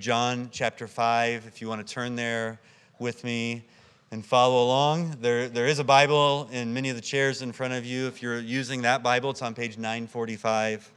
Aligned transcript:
John 0.00 0.48
chapter 0.52 0.86
5, 0.86 1.46
if 1.46 1.60
you 1.60 1.68
want 1.68 1.86
to 1.86 1.94
turn 1.94 2.16
there 2.16 2.60
with 2.98 3.24
me 3.24 3.64
and 4.10 4.24
follow 4.24 4.64
along. 4.64 5.16
There, 5.20 5.48
there 5.48 5.66
is 5.66 5.78
a 5.78 5.84
Bible 5.84 6.48
in 6.52 6.72
many 6.72 6.90
of 6.90 6.96
the 6.96 7.02
chairs 7.02 7.42
in 7.42 7.52
front 7.52 7.72
of 7.74 7.84
you. 7.84 8.06
If 8.06 8.22
you're 8.22 8.38
using 8.38 8.82
that 8.82 9.02
Bible, 9.02 9.30
it's 9.30 9.42
on 9.42 9.54
page 9.54 9.78
945. 9.78 10.90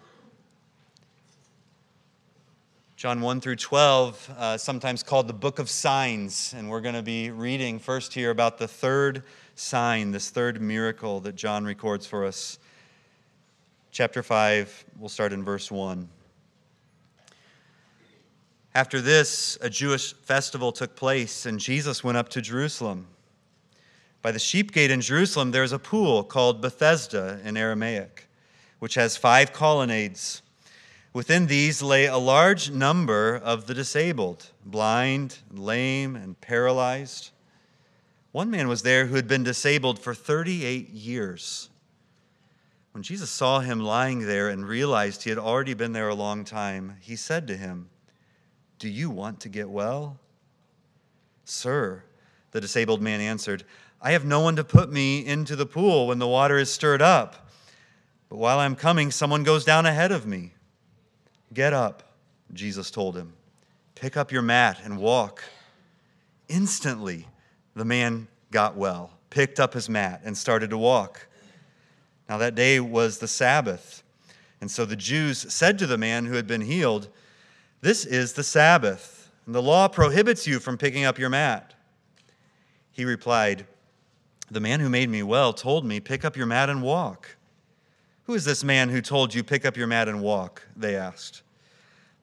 John 2.95 3.21
1 3.21 3.41
through 3.41 3.57
12, 3.57 4.35
uh, 4.37 4.57
sometimes 4.57 5.03
called 5.03 5.27
the 5.27 5.33
Book 5.33 5.59
of 5.59 5.69
Signs. 5.69 6.53
And 6.57 6.69
we're 6.69 6.81
going 6.81 6.95
to 6.95 7.03
be 7.03 7.31
reading 7.31 7.79
first 7.79 8.13
here 8.13 8.31
about 8.31 8.57
the 8.57 8.67
third 8.67 9.23
sign, 9.55 10.11
this 10.11 10.29
third 10.29 10.61
miracle 10.61 11.19
that 11.21 11.35
John 11.35 11.65
records 11.65 12.05
for 12.05 12.25
us. 12.25 12.59
Chapter 13.91 14.23
5, 14.23 14.85
we'll 14.99 15.09
start 15.09 15.33
in 15.33 15.43
verse 15.43 15.71
1. 15.71 16.09
After 18.75 18.99
this, 18.99 19.57
a 19.61 19.69
Jewish 19.69 20.13
festival 20.13 20.73
took 20.73 20.97
place, 20.97 21.45
and 21.45 21.61
Jesus 21.61 22.03
went 22.03 22.17
up 22.17 22.27
to 22.29 22.41
Jerusalem. 22.41 23.07
By 24.21 24.33
the 24.33 24.39
sheep 24.39 24.73
gate 24.73 24.91
in 24.91 24.99
Jerusalem, 24.99 25.51
there 25.51 25.63
is 25.63 25.71
a 25.71 25.79
pool 25.79 26.25
called 26.25 26.59
Bethesda 26.59 27.39
in 27.45 27.55
Aramaic, 27.55 28.27
which 28.79 28.95
has 28.95 29.15
five 29.15 29.53
colonnades. 29.53 30.41
Within 31.13 31.47
these 31.47 31.81
lay 31.81 32.05
a 32.05 32.17
large 32.17 32.69
number 32.69 33.37
of 33.37 33.67
the 33.67 33.73
disabled, 33.73 34.49
blind, 34.65 35.37
lame, 35.53 36.17
and 36.17 36.41
paralyzed. 36.41 37.31
One 38.33 38.51
man 38.51 38.67
was 38.67 38.81
there 38.81 39.05
who 39.05 39.15
had 39.15 39.27
been 39.29 39.43
disabled 39.43 39.99
for 39.99 40.13
38 40.13 40.89
years. 40.89 41.69
When 42.91 43.03
Jesus 43.03 43.29
saw 43.29 43.61
him 43.61 43.79
lying 43.79 44.27
there 44.27 44.49
and 44.49 44.67
realized 44.67 45.23
he 45.23 45.29
had 45.29 45.39
already 45.39 45.73
been 45.73 45.93
there 45.93 46.09
a 46.09 46.13
long 46.13 46.43
time, 46.43 46.97
he 46.99 47.15
said 47.15 47.47
to 47.47 47.55
him, 47.55 47.89
Do 48.79 48.89
you 48.89 49.09
want 49.09 49.39
to 49.41 49.49
get 49.49 49.69
well? 49.69 50.19
Sir, 51.45 52.03
the 52.51 52.61
disabled 52.61 53.01
man 53.01 53.21
answered, 53.21 53.63
I 54.01 54.11
have 54.11 54.25
no 54.25 54.41
one 54.41 54.55
to 54.57 54.63
put 54.63 54.91
me 54.91 55.25
into 55.25 55.55
the 55.55 55.65
pool 55.65 56.07
when 56.07 56.19
the 56.19 56.27
water 56.27 56.57
is 56.57 56.71
stirred 56.71 57.01
up. 57.01 57.49
But 58.29 58.37
while 58.37 58.59
I'm 58.59 58.75
coming, 58.75 59.11
someone 59.11 59.43
goes 59.43 59.63
down 59.63 59.85
ahead 59.85 60.11
of 60.11 60.25
me. 60.25 60.53
Get 61.53 61.73
up, 61.73 62.03
Jesus 62.53 62.91
told 62.91 63.15
him. 63.15 63.33
Pick 63.95 64.17
up 64.17 64.31
your 64.31 64.41
mat 64.41 64.79
and 64.83 64.97
walk. 64.97 65.43
Instantly, 66.49 67.27
the 67.75 67.85
man 67.85 68.27
got 68.51 68.75
well, 68.75 69.11
picked 69.29 69.59
up 69.59 69.73
his 69.73 69.89
mat, 69.89 70.21
and 70.25 70.37
started 70.37 70.69
to 70.71 70.77
walk. 70.77 71.27
Now, 72.27 72.37
that 72.39 72.55
day 72.55 72.79
was 72.79 73.19
the 73.19 73.27
Sabbath. 73.27 74.03
And 74.61 74.69
so 74.69 74.85
the 74.85 74.95
Jews 74.95 75.53
said 75.53 75.79
to 75.79 75.87
the 75.87 75.97
man 75.97 76.25
who 76.25 76.35
had 76.35 76.47
been 76.47 76.61
healed, 76.61 77.07
This 77.85 78.03
is 78.03 78.33
the 78.33 78.43
Sabbath, 78.43 79.29
and 79.45 79.53
the 79.53 79.61
law 79.61 79.87
prohibits 79.87 80.47
you 80.47 80.59
from 80.59 80.75
picking 80.75 81.05
up 81.05 81.19
your 81.19 81.29
mat. 81.29 81.75
He 82.91 83.05
replied, 83.05 83.67
The 84.49 84.59
man 84.59 84.79
who 84.79 84.89
made 84.89 85.07
me 85.07 85.21
well 85.21 85.53
told 85.53 85.85
me, 85.85 85.99
Pick 85.99 86.25
up 86.25 86.35
your 86.35 86.47
mat 86.47 86.67
and 86.67 86.81
walk. 86.81 87.35
Who 88.23 88.33
is 88.33 88.43
this 88.43 88.63
man 88.63 88.89
who 88.89 89.01
told 89.01 89.35
you, 89.35 89.43
Pick 89.43 89.65
up 89.65 89.77
your 89.77 89.85
mat 89.85 90.07
and 90.07 90.23
walk? 90.23 90.67
They 90.75 90.95
asked. 90.95 91.43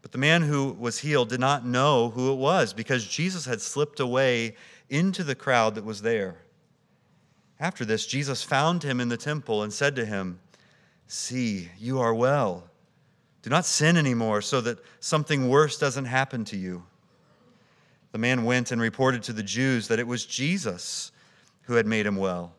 But 0.00 0.10
the 0.10 0.18
man 0.18 0.42
who 0.42 0.72
was 0.72 0.98
healed 0.98 1.28
did 1.28 1.38
not 1.38 1.64
know 1.64 2.10
who 2.10 2.32
it 2.32 2.38
was 2.38 2.72
because 2.72 3.06
Jesus 3.06 3.44
had 3.44 3.60
slipped 3.60 4.00
away 4.00 4.56
into 4.90 5.22
the 5.22 5.36
crowd 5.36 5.76
that 5.76 5.84
was 5.84 6.02
there. 6.02 6.38
After 7.60 7.84
this, 7.84 8.04
Jesus 8.04 8.42
found 8.42 8.82
him 8.82 8.98
in 8.98 9.10
the 9.10 9.16
temple 9.16 9.62
and 9.62 9.72
said 9.72 9.94
to 9.94 10.06
him, 10.06 10.40
See, 11.06 11.68
you 11.78 12.00
are 12.00 12.12
well. 12.12 12.64
Do 13.42 13.50
not 13.50 13.66
sin 13.66 13.96
anymore 13.96 14.40
so 14.40 14.60
that 14.60 14.78
something 15.00 15.48
worse 15.48 15.76
doesn't 15.76 16.04
happen 16.04 16.44
to 16.46 16.56
you. 16.56 16.84
The 18.12 18.18
man 18.18 18.44
went 18.44 18.70
and 18.70 18.80
reported 18.80 19.22
to 19.24 19.32
the 19.32 19.42
Jews 19.42 19.88
that 19.88 19.98
it 19.98 20.06
was 20.06 20.24
Jesus 20.24 21.10
who 21.62 21.74
had 21.74 21.86
made 21.86 22.06
him 22.06 22.16
well. 22.16 22.54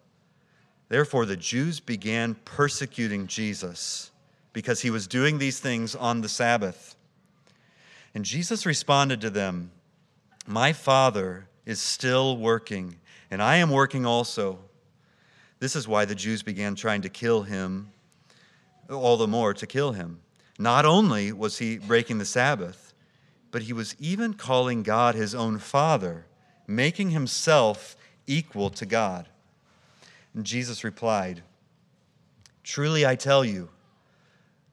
Therefore, 0.90 1.26
the 1.26 1.38
Jews 1.38 1.80
began 1.80 2.36
persecuting 2.46 3.28
Jesus 3.28 4.12
because 4.52 4.82
he 4.82 4.90
was 4.90 5.08
doing 5.08 5.38
these 5.38 5.60
things 5.60 5.96
on 5.96 6.22
the 6.22 6.30
Sabbath. 6.30 6.96
And 8.14 8.26
Jesus 8.26 8.66
responded 8.66 9.22
to 9.22 9.30
them, 9.30 9.72
My 10.46 10.74
Father 10.74 11.48
is 11.66 11.80
still 11.82 12.38
working, 12.38 12.96
and 13.32 13.42
I 13.42 13.56
am 13.56 13.70
working 13.70 14.06
also. 14.06 14.60
This 15.60 15.76
is 15.76 15.88
why 15.88 16.06
the 16.06 16.16
Jews 16.16 16.44
began 16.44 16.76
trying 16.76 17.02
to 17.04 17.10
kill 17.10 17.44
him, 17.44 17.90
all 18.90 19.18
the 19.18 19.28
more 19.28 19.54
to 19.54 19.66
kill 19.66 19.94
him. 19.94 20.20
Not 20.60 20.86
only 20.86 21.32
was 21.32 21.58
he 21.58 21.78
breaking 21.78 22.20
the 22.20 22.26
Sabbath, 22.26 22.94
but 23.52 23.64
he 23.64 23.74
was 23.74 23.96
even 24.00 24.34
calling 24.34 24.84
God 24.84 25.16
his 25.16 25.34
own 25.36 25.60
Father, 25.60 26.26
making 26.68 27.12
himself 27.12 27.96
equal 28.28 28.70
to 28.72 28.86
God. 28.86 29.30
And 30.34 30.46
Jesus 30.46 30.84
replied, 30.84 31.44
Truly 32.64 33.06
I 33.06 33.16
tell 33.16 33.44
you, 33.44 33.70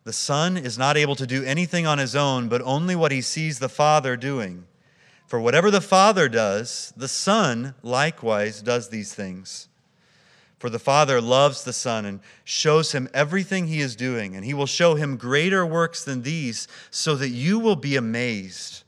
the 0.05 0.13
Son 0.13 0.57
is 0.57 0.79
not 0.79 0.97
able 0.97 1.17
to 1.17 1.27
do 1.27 1.45
anything 1.45 1.87
on 1.87 1.99
his 1.99 2.17
own, 2.17 2.49
but 2.49 2.63
only 2.63 2.97
what 2.97 3.13
he 3.13 3.21
sees 3.21 3.59
the 3.59 3.69
Father 3.69 4.17
doing. 4.17 4.67
For 5.27 5.41
whatever 5.41 5.71
the 5.71 5.81
Father 5.81 6.29
does, 6.29 6.93
the 6.97 7.09
Son 7.09 7.75
likewise 7.83 8.63
does 8.63 8.89
these 8.89 9.15
things. 9.15 9.69
For 10.61 10.69
the 10.69 10.79
Father 10.79 11.23
loves 11.23 11.65
the 11.65 11.73
Son 11.73 12.05
and 12.05 12.21
shows 12.45 12.93
him 12.93 13.09
everything 13.15 13.67
he 13.67 13.81
is 13.81 13.97
doing, 13.97 14.37
and 14.37 14.45
he 14.45 14.53
will 14.53 14.67
show 14.67 14.95
him 14.95 15.17
greater 15.17 15.65
works 15.65 16.05
than 16.05 16.21
these, 16.21 16.69
so 16.91 17.17
that 17.17 17.31
you 17.31 17.59
will 17.59 17.77
be 17.77 17.97
amazed. 17.97 18.83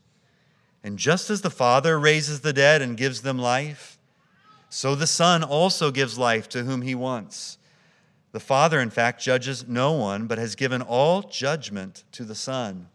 And 0.83 0.99
just 0.99 1.31
as 1.31 1.41
the 1.41 1.49
Father 1.49 1.99
raises 1.99 2.41
the 2.41 2.53
dead 2.53 2.83
and 2.83 2.95
gives 2.95 3.23
them 3.23 3.39
life, 3.39 3.97
so 4.69 4.93
the 4.93 5.07
Son 5.07 5.43
also 5.43 5.89
gives 5.89 6.15
life 6.15 6.47
to 6.49 6.63
whom 6.63 6.83
he 6.83 6.93
wants. 6.93 7.57
The 8.33 8.39
Father, 8.39 8.79
in 8.79 8.91
fact, 8.91 9.23
judges 9.23 9.67
no 9.67 9.93
one, 9.93 10.27
but 10.27 10.37
has 10.37 10.53
given 10.53 10.83
all 10.83 11.23
judgment 11.23 12.03
to 12.11 12.23
the 12.23 12.35
Son, 12.35 12.87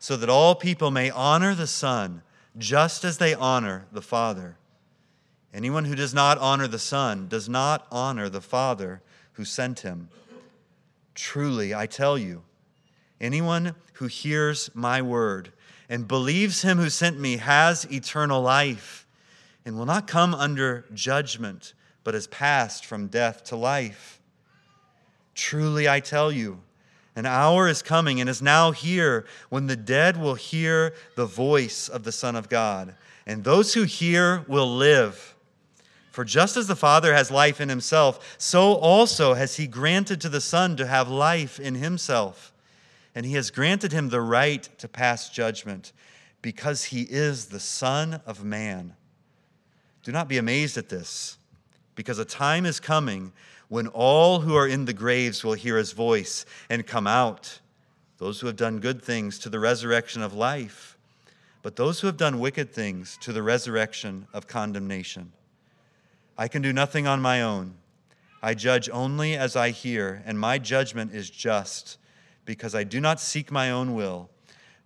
so 0.00 0.16
that 0.16 0.28
all 0.28 0.56
people 0.56 0.90
may 0.90 1.10
honor 1.10 1.54
the 1.54 1.68
Son 1.68 2.22
just 2.58 3.04
as 3.04 3.18
they 3.18 3.34
honor 3.34 3.86
the 3.92 4.02
Father. 4.02 4.56
Anyone 5.56 5.86
who 5.86 5.94
does 5.94 6.12
not 6.12 6.36
honor 6.36 6.68
the 6.68 6.78
Son 6.78 7.28
does 7.28 7.48
not 7.48 7.86
honor 7.90 8.28
the 8.28 8.42
Father 8.42 9.00
who 9.32 9.46
sent 9.46 9.80
him. 9.80 10.10
Truly, 11.14 11.74
I 11.74 11.86
tell 11.86 12.18
you, 12.18 12.42
anyone 13.22 13.74
who 13.94 14.06
hears 14.06 14.68
my 14.74 15.00
word 15.00 15.54
and 15.88 16.06
believes 16.06 16.60
him 16.60 16.76
who 16.76 16.90
sent 16.90 17.18
me 17.18 17.38
has 17.38 17.86
eternal 17.86 18.42
life 18.42 19.06
and 19.64 19.78
will 19.78 19.86
not 19.86 20.06
come 20.06 20.34
under 20.34 20.84
judgment, 20.92 21.72
but 22.04 22.12
has 22.12 22.26
passed 22.26 22.84
from 22.84 23.06
death 23.06 23.42
to 23.44 23.56
life. 23.56 24.20
Truly, 25.34 25.88
I 25.88 26.00
tell 26.00 26.30
you, 26.30 26.60
an 27.16 27.24
hour 27.24 27.66
is 27.66 27.80
coming 27.80 28.20
and 28.20 28.28
is 28.28 28.42
now 28.42 28.72
here 28.72 29.24
when 29.48 29.68
the 29.68 29.76
dead 29.76 30.18
will 30.18 30.34
hear 30.34 30.92
the 31.14 31.24
voice 31.24 31.88
of 31.88 32.04
the 32.04 32.12
Son 32.12 32.36
of 32.36 32.50
God, 32.50 32.94
and 33.24 33.42
those 33.42 33.72
who 33.72 33.84
hear 33.84 34.44
will 34.48 34.68
live. 34.76 35.32
For 36.16 36.24
just 36.24 36.56
as 36.56 36.66
the 36.66 36.74
Father 36.74 37.12
has 37.12 37.30
life 37.30 37.60
in 37.60 37.68
himself, 37.68 38.36
so 38.38 38.72
also 38.72 39.34
has 39.34 39.56
he 39.56 39.66
granted 39.66 40.18
to 40.22 40.30
the 40.30 40.40
Son 40.40 40.74
to 40.78 40.86
have 40.86 41.10
life 41.10 41.60
in 41.60 41.74
himself. 41.74 42.54
And 43.14 43.26
he 43.26 43.34
has 43.34 43.50
granted 43.50 43.92
him 43.92 44.08
the 44.08 44.22
right 44.22 44.66
to 44.78 44.88
pass 44.88 45.28
judgment, 45.28 45.92
because 46.40 46.84
he 46.84 47.02
is 47.02 47.48
the 47.48 47.60
Son 47.60 48.22
of 48.24 48.42
Man. 48.42 48.94
Do 50.04 50.10
not 50.10 50.26
be 50.26 50.38
amazed 50.38 50.78
at 50.78 50.88
this, 50.88 51.36
because 51.94 52.18
a 52.18 52.24
time 52.24 52.64
is 52.64 52.80
coming 52.80 53.30
when 53.68 53.86
all 53.88 54.40
who 54.40 54.56
are 54.56 54.66
in 54.66 54.86
the 54.86 54.94
graves 54.94 55.44
will 55.44 55.52
hear 55.52 55.76
his 55.76 55.92
voice 55.92 56.46
and 56.70 56.86
come 56.86 57.06
out, 57.06 57.60
those 58.16 58.40
who 58.40 58.46
have 58.46 58.56
done 58.56 58.78
good 58.78 59.02
things 59.02 59.38
to 59.40 59.50
the 59.50 59.60
resurrection 59.60 60.22
of 60.22 60.32
life, 60.32 60.96
but 61.60 61.76
those 61.76 62.00
who 62.00 62.06
have 62.06 62.16
done 62.16 62.40
wicked 62.40 62.72
things 62.72 63.18
to 63.20 63.34
the 63.34 63.42
resurrection 63.42 64.26
of 64.32 64.46
condemnation. 64.46 65.30
I 66.38 66.48
can 66.48 66.62
do 66.62 66.72
nothing 66.72 67.06
on 67.06 67.22
my 67.22 67.42
own. 67.42 67.74
I 68.42 68.54
judge 68.54 68.90
only 68.92 69.36
as 69.36 69.56
I 69.56 69.70
hear, 69.70 70.22
and 70.26 70.38
my 70.38 70.58
judgment 70.58 71.14
is 71.14 71.30
just, 71.30 71.98
because 72.44 72.74
I 72.74 72.84
do 72.84 73.00
not 73.00 73.20
seek 73.20 73.50
my 73.50 73.70
own 73.70 73.94
will, 73.94 74.30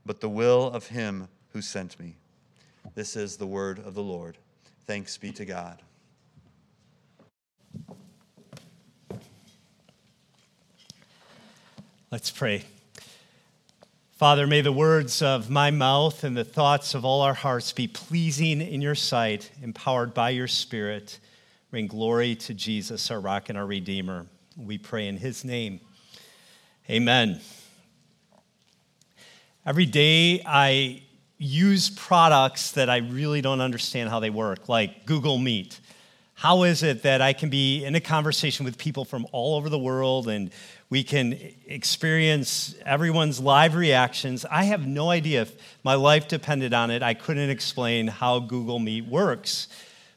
but 0.06 0.20
the 0.20 0.28
will 0.28 0.68
of 0.68 0.86
him 0.86 1.28
who 1.52 1.60
sent 1.60 1.98
me. 1.98 2.16
This 2.94 3.16
is 3.16 3.36
the 3.36 3.46
word 3.46 3.78
of 3.78 3.94
the 3.94 4.02
Lord. 4.02 4.38
Thanks 4.86 5.18
be 5.18 5.32
to 5.32 5.44
God. 5.44 5.82
Let's 12.10 12.30
pray. 12.30 12.64
Father, 14.12 14.46
may 14.46 14.60
the 14.60 14.72
words 14.72 15.22
of 15.22 15.48
my 15.48 15.70
mouth 15.70 16.24
and 16.24 16.36
the 16.36 16.44
thoughts 16.44 16.94
of 16.94 17.04
all 17.04 17.22
our 17.22 17.34
hearts 17.34 17.72
be 17.72 17.86
pleasing 17.86 18.60
in 18.60 18.80
your 18.80 18.94
sight, 18.94 19.50
empowered 19.62 20.12
by 20.12 20.30
your 20.30 20.48
Spirit. 20.48 21.20
Bring 21.70 21.86
glory 21.86 22.34
to 22.34 22.52
Jesus, 22.52 23.12
our 23.12 23.20
rock 23.20 23.48
and 23.48 23.56
our 23.56 23.64
Redeemer. 23.64 24.26
We 24.56 24.76
pray 24.76 25.06
in 25.06 25.16
his 25.16 25.44
name. 25.44 25.78
Amen. 26.90 27.40
Every 29.64 29.86
day 29.86 30.42
I 30.44 31.04
use 31.38 31.88
products 31.90 32.72
that 32.72 32.90
I 32.90 32.96
really 32.96 33.40
don't 33.40 33.60
understand 33.60 34.10
how 34.10 34.18
they 34.18 34.30
work, 34.30 34.68
like 34.68 35.06
Google 35.06 35.38
Meet. 35.38 35.78
How 36.34 36.64
is 36.64 36.82
it 36.82 37.04
that 37.04 37.22
I 37.22 37.32
can 37.32 37.50
be 37.50 37.84
in 37.84 37.94
a 37.94 38.00
conversation 38.00 38.64
with 38.64 38.76
people 38.76 39.04
from 39.04 39.24
all 39.30 39.54
over 39.54 39.68
the 39.68 39.78
world 39.78 40.26
and 40.26 40.50
we 40.88 41.04
can 41.04 41.38
experience 41.66 42.74
everyone's 42.84 43.38
live 43.38 43.76
reactions? 43.76 44.44
I 44.50 44.64
have 44.64 44.88
no 44.88 45.08
idea 45.08 45.42
if 45.42 45.54
my 45.84 45.94
life 45.94 46.26
depended 46.26 46.74
on 46.74 46.90
it. 46.90 47.04
I 47.04 47.14
couldn't 47.14 47.50
explain 47.50 48.08
how 48.08 48.40
Google 48.40 48.80
Meet 48.80 49.06
works. 49.06 49.68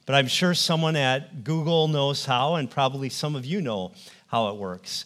But 0.06 0.16
I'm 0.16 0.28
sure 0.28 0.54
someone 0.54 0.96
at 0.96 1.44
Google 1.44 1.88
knows 1.88 2.26
how, 2.26 2.56
and 2.56 2.70
probably 2.70 3.10
some 3.10 3.36
of 3.36 3.46
you 3.46 3.62
know 3.62 3.94
how 4.28 4.50
it 4.50 4.56
works. 4.56 5.06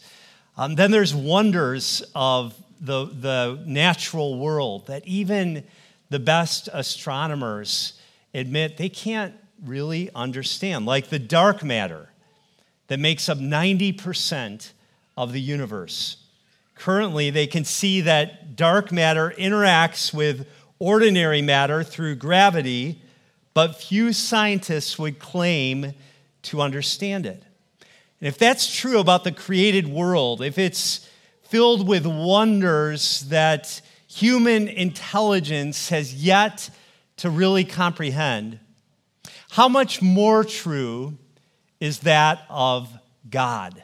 Um, 0.56 0.74
then 0.74 0.90
there's 0.90 1.14
wonders 1.14 2.02
of 2.14 2.54
the, 2.80 3.06
the 3.06 3.62
natural 3.64 4.38
world 4.38 4.88
that 4.88 5.06
even 5.06 5.64
the 6.10 6.18
best 6.18 6.68
astronomers 6.72 8.00
admit 8.34 8.76
they 8.76 8.88
can't 8.88 9.34
really 9.64 10.10
understand, 10.14 10.86
like 10.86 11.08
the 11.08 11.18
dark 11.18 11.62
matter 11.62 12.08
that 12.88 12.98
makes 12.98 13.28
up 13.28 13.38
90% 13.38 14.72
of 15.16 15.32
the 15.32 15.40
universe. 15.40 16.16
Currently, 16.74 17.30
they 17.30 17.46
can 17.46 17.64
see 17.64 18.00
that 18.02 18.56
dark 18.56 18.92
matter 18.92 19.34
interacts 19.36 20.14
with 20.14 20.46
ordinary 20.78 21.42
matter 21.42 21.82
through 21.82 22.16
gravity, 22.16 23.02
but 23.58 23.74
few 23.74 24.12
scientists 24.12 25.00
would 25.00 25.18
claim 25.18 25.92
to 26.42 26.60
understand 26.60 27.26
it. 27.26 27.42
And 28.20 28.28
if 28.28 28.38
that's 28.38 28.72
true 28.72 29.00
about 29.00 29.24
the 29.24 29.32
created 29.32 29.88
world, 29.88 30.42
if 30.42 30.58
it's 30.58 31.10
filled 31.42 31.88
with 31.88 32.06
wonders 32.06 33.22
that 33.30 33.82
human 34.06 34.68
intelligence 34.68 35.88
has 35.88 36.14
yet 36.14 36.70
to 37.16 37.30
really 37.30 37.64
comprehend, 37.64 38.60
how 39.50 39.68
much 39.68 40.00
more 40.00 40.44
true 40.44 41.18
is 41.80 41.98
that 42.02 42.46
of 42.48 42.88
God? 43.28 43.82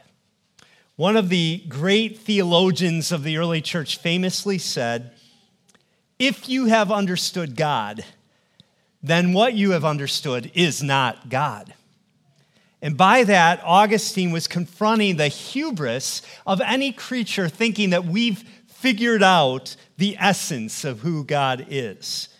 One 0.94 1.16
of 1.16 1.30
the 1.30 1.64
great 1.68 2.18
theologians 2.18 3.10
of 3.10 3.24
the 3.24 3.38
early 3.38 3.60
church 3.60 3.98
famously 3.98 4.58
said, 4.58 5.10
If 6.20 6.48
you 6.48 6.66
have 6.66 6.92
understood 6.92 7.56
God, 7.56 8.04
then 9.04 9.34
what 9.34 9.52
you 9.52 9.72
have 9.72 9.84
understood 9.84 10.50
is 10.54 10.82
not 10.82 11.28
God. 11.28 11.74
And 12.80 12.96
by 12.96 13.24
that, 13.24 13.60
Augustine 13.62 14.30
was 14.30 14.48
confronting 14.48 15.16
the 15.18 15.28
hubris 15.28 16.22
of 16.46 16.62
any 16.62 16.90
creature 16.90 17.50
thinking 17.50 17.90
that 17.90 18.06
we've 18.06 18.42
figured 18.66 19.22
out 19.22 19.76
the 19.98 20.16
essence 20.18 20.86
of 20.86 21.00
who 21.00 21.22
God 21.22 21.66
is. 21.68 22.30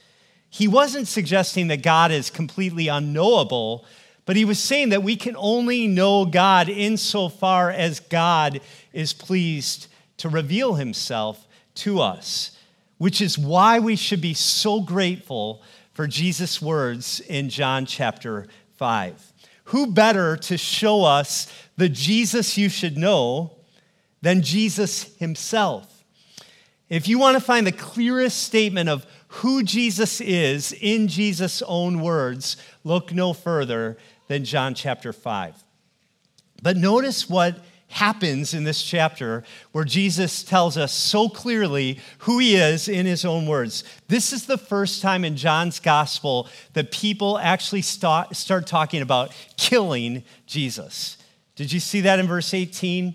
He 0.49 0.66
wasn't 0.66 1.06
suggesting 1.06 1.69
that 1.69 1.82
God 1.82 2.11
is 2.11 2.31
completely 2.31 2.88
unknowable, 2.88 3.84
but 4.25 4.37
he 4.37 4.46
was 4.46 4.58
saying 4.58 4.88
that 4.88 5.02
we 5.02 5.16
can 5.16 5.37
only 5.37 5.87
know 5.87 6.25
God 6.25 6.70
insofar 6.70 7.70
as 7.70 8.00
God 8.00 8.62
is 8.94 9.12
pleased 9.12 9.88
to 10.16 10.31
reveal 10.31 10.75
himself 10.75 11.46
to 11.75 12.00
us, 12.00 12.56
which 12.96 13.20
is 13.20 13.37
why 13.37 13.81
we 13.81 13.96
should 13.96 14.22
be 14.22 14.32
so 14.32 14.81
grateful 14.81 15.62
for 15.94 16.06
Jesus' 16.06 16.61
words 16.61 17.20
in 17.20 17.49
John 17.49 17.87
chapter 17.87 18.46
5 18.76 19.32
who 19.69 19.87
better 19.87 20.37
to 20.37 20.58
show 20.58 21.05
us 21.05 21.50
the 21.76 21.88
Jesus 21.88 22.58
you 22.58 22.69
should 22.69 22.96
know 22.96 23.56
than 24.20 24.43
Jesus 24.43 25.17
himself? 25.17 26.05
If 26.88 27.08
you 27.08 27.19
want 27.19 27.37
to 27.37 27.43
find 27.43 27.67
the 27.67 27.73
clearest 27.73 28.43
statement 28.43 28.88
of 28.88 29.06
who 29.29 29.62
Jesus 29.62 30.20
is 30.20 30.73
in 30.73 31.08
Jesus' 31.08 31.62
own 31.62 32.00
words, 32.00 32.56
look 32.85 33.12
no 33.12 33.32
further 33.32 33.97
than 34.29 34.44
John 34.44 34.75
chapter 34.75 35.12
5. 35.12 35.64
But 36.62 36.76
notice 36.76 37.29
what 37.29 37.58
happens 37.94 38.55
in 38.55 38.64
this 38.64 38.82
chapter 38.82 39.44
where 39.70 39.85
Jesus 39.85 40.43
tells 40.43 40.76
us 40.76 40.93
so 40.93 41.29
clearly 41.29 42.00
who 42.19 42.41
he 42.41 42.56
is 42.56 42.88
in 42.88 43.06
his 43.06 43.25
own 43.25 43.46
words. 43.46 43.85
This 44.08 44.32
is 44.32 44.46
the 44.46 44.58
first 44.58 45.00
time 45.00 45.25
in 45.25 45.37
John's 45.37 45.79
gospel 45.79 46.49
that 46.73 46.91
people 46.91 47.38
actually 47.38 47.82
start, 47.82 48.35
start 48.35 48.67
talking 48.67 49.00
about 49.00 49.32
killing 49.56 50.25
Jesus. 50.44 51.19
Did 51.55 51.73
you 51.73 51.79
see 51.79 52.00
that 52.00 52.19
in 52.19 52.26
verse 52.26 52.52
18? 52.52 53.14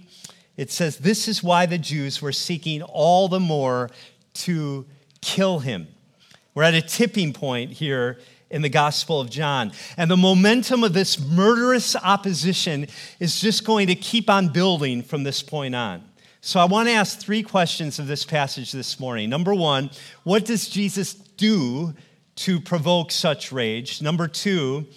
It 0.56 0.72
says, 0.72 0.98
This 0.98 1.28
is 1.28 1.44
why 1.44 1.66
the 1.66 1.78
Jews 1.78 2.22
were 2.22 2.32
seeking 2.32 2.82
all 2.82 3.28
the 3.28 3.42
more 3.42 3.90
to 4.36 4.86
kill 5.20 5.60
him. 5.60 5.90
We're 6.56 6.64
at 6.64 6.74
a 6.74 6.82
tipping 6.82 7.34
point 7.34 7.74
here 7.74 8.18
in 8.50 8.62
the 8.62 8.70
Gospel 8.70 9.22
of 9.22 9.30
John. 9.30 9.72
And 9.98 10.10
the 10.10 10.18
momentum 10.18 10.84
of 10.84 10.94
this 10.94 11.20
murderous 11.20 11.96
opposition 11.96 12.88
is 13.20 13.40
just 13.40 13.66
going 13.66 13.88
to 13.88 13.96
keep 13.96 14.30
on 14.30 14.50
building 14.50 15.04
from 15.04 15.24
this 15.24 15.42
point 15.42 15.76
on. 15.76 16.04
So 16.42 16.60
I 16.60 16.66
want 16.66 16.88
to 16.88 16.94
ask 16.94 17.20
three 17.20 17.44
questions 17.44 18.00
of 18.00 18.08
this 18.08 18.24
passage 18.24 18.72
this 18.72 19.00
morning. 19.00 19.30
Number 19.30 19.54
one, 19.54 19.90
what 20.24 20.46
does 20.46 20.70
Jesus 20.70 21.14
do 21.14 21.94
to 22.36 22.62
provoke 22.62 23.12
such 23.12 23.52
rage? 23.52 24.02
Number 24.02 24.28
two, 24.28 24.88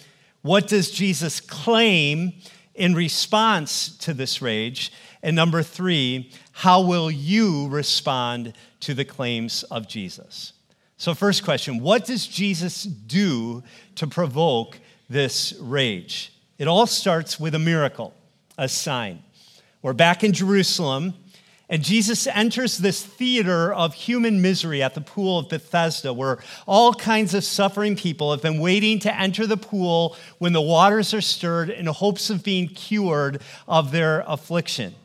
what 0.41 0.67
does 0.67 0.89
Jesus 0.89 1.41
claim 1.41 2.33
in 2.73 2.95
response 2.95 3.97
to 3.97 4.13
this 4.13 4.41
rage? 4.41 4.91
And 5.21 5.35
number 5.35 5.63
three, 5.63 6.31
how 6.53 6.81
will 6.81 7.11
you 7.11 7.67
respond 7.67 8.53
to 8.81 8.93
the 8.93 9.05
claims 9.05 9.63
of 9.63 9.87
Jesus? 9.87 10.52
So, 11.03 11.13
first 11.13 11.43
question 11.43 11.81
what 11.81 12.05
does 12.05 12.25
Jesus 12.25 12.83
do 12.83 13.61
to 13.95 14.07
provoke 14.07 14.79
this 15.09 15.53
rage? 15.59 16.31
It 16.57 16.69
all 16.69 16.87
starts 16.87 17.37
with 17.37 17.55
a 17.55 17.59
miracle, 17.59 18.13
a 18.57 18.69
sign. 18.69 19.21
We're 19.81 19.91
back 19.91 20.23
in 20.23 20.31
Jerusalem, 20.31 21.13
and 21.67 21.83
Jesus 21.83 22.25
enters 22.25 22.77
this 22.77 23.05
theater 23.05 23.73
of 23.73 23.93
human 23.93 24.41
misery 24.41 24.81
at 24.81 24.93
the 24.93 25.01
pool 25.01 25.39
of 25.39 25.49
Bethesda, 25.49 26.13
where 26.13 26.39
all 26.65 26.93
kinds 26.93 27.33
of 27.33 27.43
suffering 27.43 27.97
people 27.97 28.31
have 28.31 28.41
been 28.41 28.61
waiting 28.61 28.99
to 28.99 29.13
enter 29.13 29.45
the 29.45 29.57
pool 29.57 30.15
when 30.37 30.53
the 30.53 30.61
waters 30.61 31.13
are 31.13 31.19
stirred 31.19 31.69
in 31.69 31.85
hopes 31.87 32.29
of 32.29 32.45
being 32.45 32.69
cured 32.69 33.41
of 33.67 33.91
their 33.91 34.23
affliction. 34.25 34.95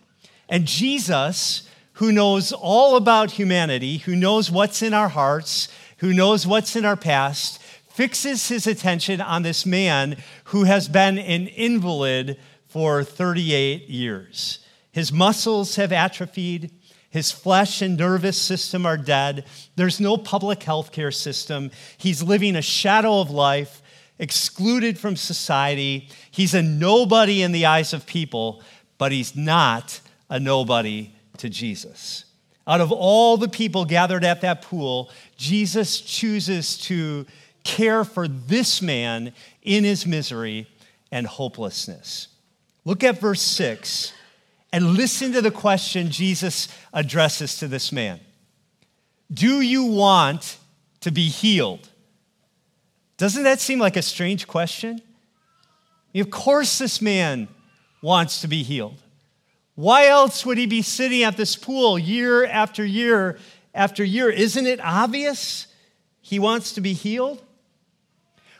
And 0.49 0.65
Jesus, 0.65 1.69
who 1.95 2.13
knows 2.13 2.53
all 2.53 2.95
about 2.95 3.33
humanity, 3.33 3.97
who 3.97 4.15
knows 4.15 4.49
what's 4.49 4.81
in 4.81 4.95
our 4.95 5.09
hearts, 5.09 5.67
who 5.99 6.13
knows 6.13 6.47
what's 6.47 6.77
in 6.77 6.85
our 6.85 6.97
past, 6.97 7.61
fixes 7.89 8.49
his 8.49 8.67
attention 8.67 9.21
on 9.21 9.43
this 9.43 9.67
man 9.67 10.17
who 10.45 10.65
has 10.65 10.89
been 10.89 11.19
an 11.19 11.49
invalid 11.49 12.39
for 12.69 13.03
38 13.03 13.89
years. 13.89 14.61
His 14.93 15.13
muscles 15.13 15.77
have 15.77 15.93
atrophied. 15.93 16.71
His 17.11 17.33
flesh 17.33 17.83
and 17.83 17.97
nervous 17.97 18.37
system 18.37 18.85
are 18.87 18.97
dead. 18.97 19.47
There's 19.77 19.99
no 19.99 20.17
public 20.17 20.63
health 20.63 20.93
care 20.93 21.11
system. 21.11 21.71
He's 21.97 22.23
living 22.23 22.55
a 22.55 22.63
shadow 22.63 23.21
of 23.21 23.31
life, 23.31 23.83
excluded 24.19 24.99
from 24.99 25.17
society. 25.17 26.09
He's 26.31 26.55
a 26.55 26.63
nobody 26.63 27.43
in 27.43 27.53
the 27.53 27.67
eyes 27.67 27.93
of 27.93 28.07
people, 28.07 28.63
but 28.99 29.11
he's 29.11 29.35
not 29.35 30.01
a 30.29 30.39
nobody 30.39 31.13
to 31.39 31.49
Jesus. 31.49 32.25
Out 32.69 32.83
of 32.83 32.93
all 32.93 33.39
the 33.39 33.49
people 33.49 33.87
gathered 33.87 34.25
at 34.25 34.43
that 34.43 34.61
pool, 34.61 35.11
Jesus 35.39 36.03
chooses 36.03 36.77
to 36.83 37.25
care 37.65 38.05
for 38.05 38.29
this 38.29 38.83
man 38.83 39.33
in 39.63 39.85
his 39.85 40.07
misery 40.07 40.67
and 41.11 41.27
hopelessness. 41.27 42.29
Look 42.85 43.03
at 43.03 43.19
verse 43.19 43.41
6 43.41 44.13
and 44.71 44.93
listen 44.93 45.33
to 45.33 45.41
the 45.41 45.51
question 45.51 46.11
Jesus 46.11 46.69
addresses 46.93 47.59
to 47.59 47.69
this 47.69 47.91
man 47.91 48.21
Do 49.33 49.63
you 49.63 49.85
want 49.85 50.59
to 51.01 51.11
be 51.11 51.29
healed? 51.29 51.89
Doesn't 53.17 53.45
that 53.45 53.61
seem 53.61 53.79
like 53.79 53.97
a 53.97 54.03
strange 54.03 54.47
question? 54.47 55.01
Of 56.15 56.31
course, 56.31 56.79
this 56.79 57.01
man 57.01 57.49
wants 58.03 58.43
to 58.43 58.49
be 58.49 58.63
healed. 58.63 59.01
Why 59.79 60.09
else 60.09 60.45
would 60.45 60.59
he 60.59 60.67
be 60.67 60.83
sitting 60.83 61.23
at 61.23 61.37
this 61.37 61.55
pool 61.55 62.01
year 62.01 62.45
after 62.45 62.85
year 62.85 63.39
after 63.73 64.03
year? 64.03 64.29
Isn't 64.29 64.67
it 64.67 64.81
obvious 64.83 65.69
he 66.21 66.41
wants 66.41 66.73
to 66.73 66.81
be 66.81 66.95
healed? 66.95 67.45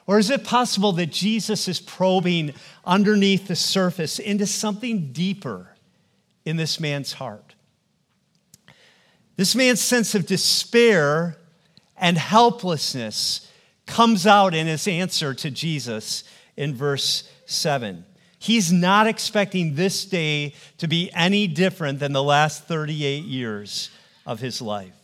Or 0.07 0.21
is 0.21 0.31
it 0.31 0.45
possible 0.45 0.93
that 0.93 1.11
Jesus 1.11 1.67
is 1.67 1.81
probing 1.81 2.55
underneath 2.85 3.49
the 3.49 3.57
surface 3.57 4.21
into 4.21 4.47
something 4.47 5.11
deeper 5.11 5.75
in 6.45 6.57
this 6.57 6.79
man's 6.79 7.15
heart? 7.15 7.57
This 9.35 9.57
man's 9.57 9.81
sense 9.81 10.15
of 10.15 10.25
despair 10.25 11.37
and 11.97 12.17
helplessness 12.17 13.51
comes 13.87 14.25
out 14.25 14.55
in 14.55 14.69
his 14.69 14.87
answer 14.87 15.35
to 15.35 15.51
Jesus 15.51 16.23
in 16.57 16.77
verse 16.77 17.29
7. 17.47 18.05
He's 18.39 18.73
not 18.73 19.07
expecting 19.07 19.75
this 19.75 20.05
day 20.05 20.55
to 20.79 20.87
be 20.87 21.11
any 21.13 21.47
different 21.47 21.99
than 21.99 22.13
the 22.13 22.23
last 22.23 22.65
38 22.65 23.25
years 23.25 23.91
of 24.27 24.41
his 24.41 24.63
life. 24.63 24.95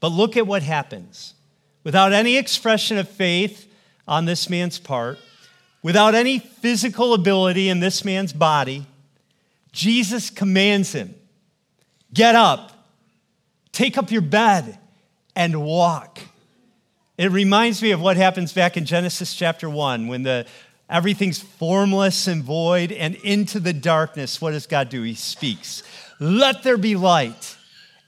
But 0.00 0.08
look 0.08 0.36
at 0.36 0.46
what 0.46 0.62
happens. 0.62 1.34
without 1.82 2.12
any 2.12 2.36
expression 2.36 2.98
of 2.98 3.08
faith 3.08 3.72
on 4.08 4.24
this 4.24 4.50
man's 4.50 4.76
part, 4.76 5.20
without 5.82 6.16
any 6.16 6.40
physical 6.40 7.14
ability 7.14 7.68
in 7.68 7.78
this 7.78 8.04
man's 8.04 8.32
body, 8.32 8.84
Jesus 9.70 10.30
commands 10.30 10.92
him 10.92 11.14
get 12.12 12.34
up, 12.34 12.72
take 13.70 13.96
up 13.96 14.10
your 14.10 14.22
bed, 14.22 14.78
and 15.36 15.62
walk. 15.62 16.18
It 17.18 17.30
reminds 17.30 17.80
me 17.82 17.92
of 17.92 18.00
what 18.00 18.16
happens 18.16 18.52
back 18.52 18.76
in 18.76 18.84
Genesis 18.84 19.34
chapter 19.34 19.70
1 19.70 20.08
when 20.08 20.22
the, 20.22 20.46
everything's 20.88 21.40
formless 21.40 22.26
and 22.26 22.42
void 22.42 22.92
and 22.92 23.14
into 23.16 23.60
the 23.60 23.72
darkness. 23.72 24.40
What 24.40 24.52
does 24.52 24.66
God 24.66 24.88
do? 24.88 25.02
He 25.02 25.14
speaks, 25.14 25.82
Let 26.20 26.62
there 26.62 26.76
be 26.76 26.96
light, 26.96 27.56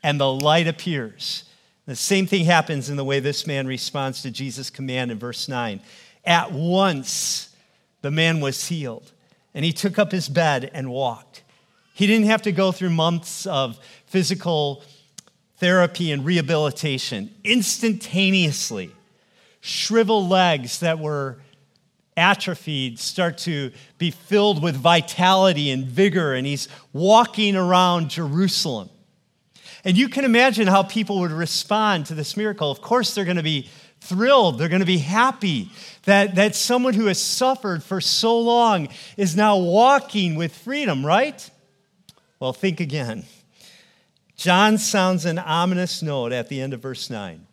and 0.03 0.21
the 0.21 0.33
light 0.33 0.67
appears. 0.67 1.45
The 1.87 1.97
same 1.97 2.27
thing 2.27 2.45
happens 2.45 2.91
in 2.91 2.97
the 2.97 3.05
way 3.05 3.19
this 3.19 3.47
man 3.47 3.67
responds 3.67 4.23
to 4.23 4.31
Jesus' 4.31 4.69
command 4.71 5.11
in 5.11 5.19
verse 5.19 5.49
9. 5.49 5.81
At 6.25 6.53
once, 6.53 7.55
the 8.03 8.11
man 8.11 8.41
was 8.41 8.69
healed, 8.69 9.13
and 9.55 9.65
he 9.65 9.73
took 9.73 9.99
up 9.99 10.13
his 10.13 10.29
bed 10.29 10.71
and 10.75 10.91
walked. 10.91 11.43
He 11.95 12.07
didn't 12.07 12.27
have 12.27 12.43
to 12.43 12.53
go 12.53 12.71
through 12.71 12.91
months 12.91 13.47
of 13.47 13.79
physical 14.07 14.85
therapy 15.57 16.13
and 16.13 16.25
rehabilitation. 16.25 17.35
Instantaneously, 17.43 18.93
shriveled 19.61 20.29
legs 20.29 20.81
that 20.81 20.99
were 20.99 21.39
atrophied 22.19 22.99
start 22.99 23.39
to 23.39 23.71
be 23.97 24.11
filled 24.11 24.63
with 24.63 24.77
vitality 24.77 25.71
and 25.71 25.87
vigor, 25.87 26.35
and 26.35 26.47
he's 26.47 26.69
walking 26.93 27.57
around 27.57 28.11
Jerusalem. 28.11 28.91
And 29.85 29.97
you 29.97 30.09
can 30.09 30.25
imagine 30.25 30.67
how 30.67 30.83
people 30.83 31.21
would 31.21 31.31
respond 31.31 32.07
to 32.07 32.15
this 32.15 32.37
miracle. 32.37 32.71
Of 32.71 32.83
course, 32.83 33.15
they're 33.15 33.25
going 33.25 33.37
to 33.37 33.43
be 33.43 33.71
thrilled, 34.01 34.59
they're 34.59 34.69
going 34.69 34.81
to 34.81 34.87
be 34.87 34.99
happy 34.99 35.71
that, 36.05 36.37
that 36.37 36.55
someone 36.55 36.95
who 36.95 37.07
has 37.07 37.21
suffered 37.21 37.83
for 37.83 38.01
so 38.01 38.39
long 38.39 38.89
is 39.17 39.37
now 39.37 39.57
walking 39.57 40.35
with 40.35 40.55
freedom, 40.55 41.05
right? 41.05 41.51
Well, 42.39 42.53
think 42.53 42.81
again. 42.81 43.25
John 44.37 44.79
sounds 44.79 45.25
an 45.25 45.39
ominous 45.39 46.01
note 46.01 46.33
at 46.33 46.49
the 46.49 46.61
end 46.61 46.73
of 46.73 46.81
verse 46.81 47.11
9. 47.11 47.45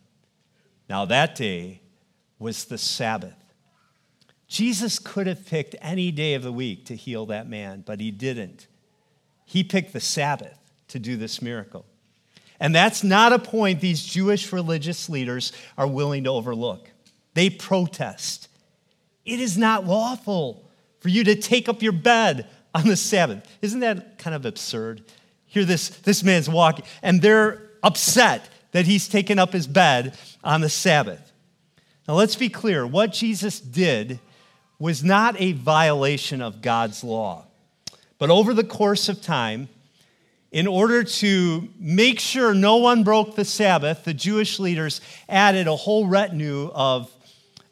Now, 0.88 1.04
that 1.06 1.34
day 1.34 1.80
was 2.38 2.66
the 2.66 2.78
Sabbath. 2.78 3.34
Jesus 4.48 4.98
could 4.98 5.26
have 5.26 5.44
picked 5.46 5.74
any 5.80 6.10
day 6.10 6.34
of 6.34 6.42
the 6.42 6.52
week 6.52 6.86
to 6.86 6.94
heal 6.94 7.26
that 7.26 7.48
man, 7.48 7.82
but 7.84 8.00
he 8.00 8.10
didn't. 8.10 8.68
He 9.44 9.64
picked 9.64 9.92
the 9.92 10.00
Sabbath 10.00 10.58
to 10.88 10.98
do 10.98 11.16
this 11.16 11.42
miracle. 11.42 11.84
And 12.60 12.74
that's 12.74 13.04
not 13.04 13.32
a 13.32 13.38
point 13.38 13.80
these 13.80 14.04
Jewish 14.04 14.52
religious 14.52 15.08
leaders 15.08 15.52
are 15.76 15.86
willing 15.86 16.24
to 16.24 16.30
overlook. 16.30 16.90
They 17.34 17.50
protest. 17.50 18.48
It 19.24 19.40
is 19.40 19.58
not 19.58 19.84
lawful 19.84 20.64
for 21.00 21.08
you 21.08 21.24
to 21.24 21.34
take 21.34 21.68
up 21.68 21.82
your 21.82 21.92
bed 21.92 22.46
on 22.74 22.86
the 22.88 22.96
Sabbath. 22.96 23.46
Isn't 23.60 23.80
that 23.80 24.18
kind 24.18 24.34
of 24.34 24.46
absurd? 24.46 25.02
Here, 25.46 25.64
this, 25.64 25.88
this 25.88 26.22
man's 26.22 26.48
walking, 26.48 26.84
and 27.02 27.20
they're 27.20 27.70
upset 27.82 28.48
that 28.72 28.86
he's 28.86 29.08
taken 29.08 29.38
up 29.38 29.52
his 29.52 29.66
bed 29.66 30.16
on 30.42 30.60
the 30.60 30.68
Sabbath. 30.68 31.32
Now, 32.06 32.14
let's 32.14 32.36
be 32.36 32.48
clear 32.48 32.86
what 32.86 33.12
Jesus 33.12 33.60
did 33.60 34.20
was 34.78 35.02
not 35.02 35.40
a 35.40 35.52
violation 35.52 36.42
of 36.42 36.60
God's 36.60 37.02
law. 37.02 37.44
But 38.18 38.30
over 38.30 38.54
the 38.54 38.64
course 38.64 39.08
of 39.08 39.22
time, 39.22 39.68
in 40.52 40.66
order 40.66 41.04
to 41.04 41.68
make 41.78 42.20
sure 42.20 42.54
no 42.54 42.76
one 42.76 43.04
broke 43.04 43.36
the 43.36 43.44
Sabbath, 43.44 44.04
the 44.04 44.14
Jewish 44.14 44.58
leaders 44.58 45.00
added 45.28 45.66
a 45.66 45.76
whole 45.76 46.06
retinue 46.06 46.70
of, 46.74 47.10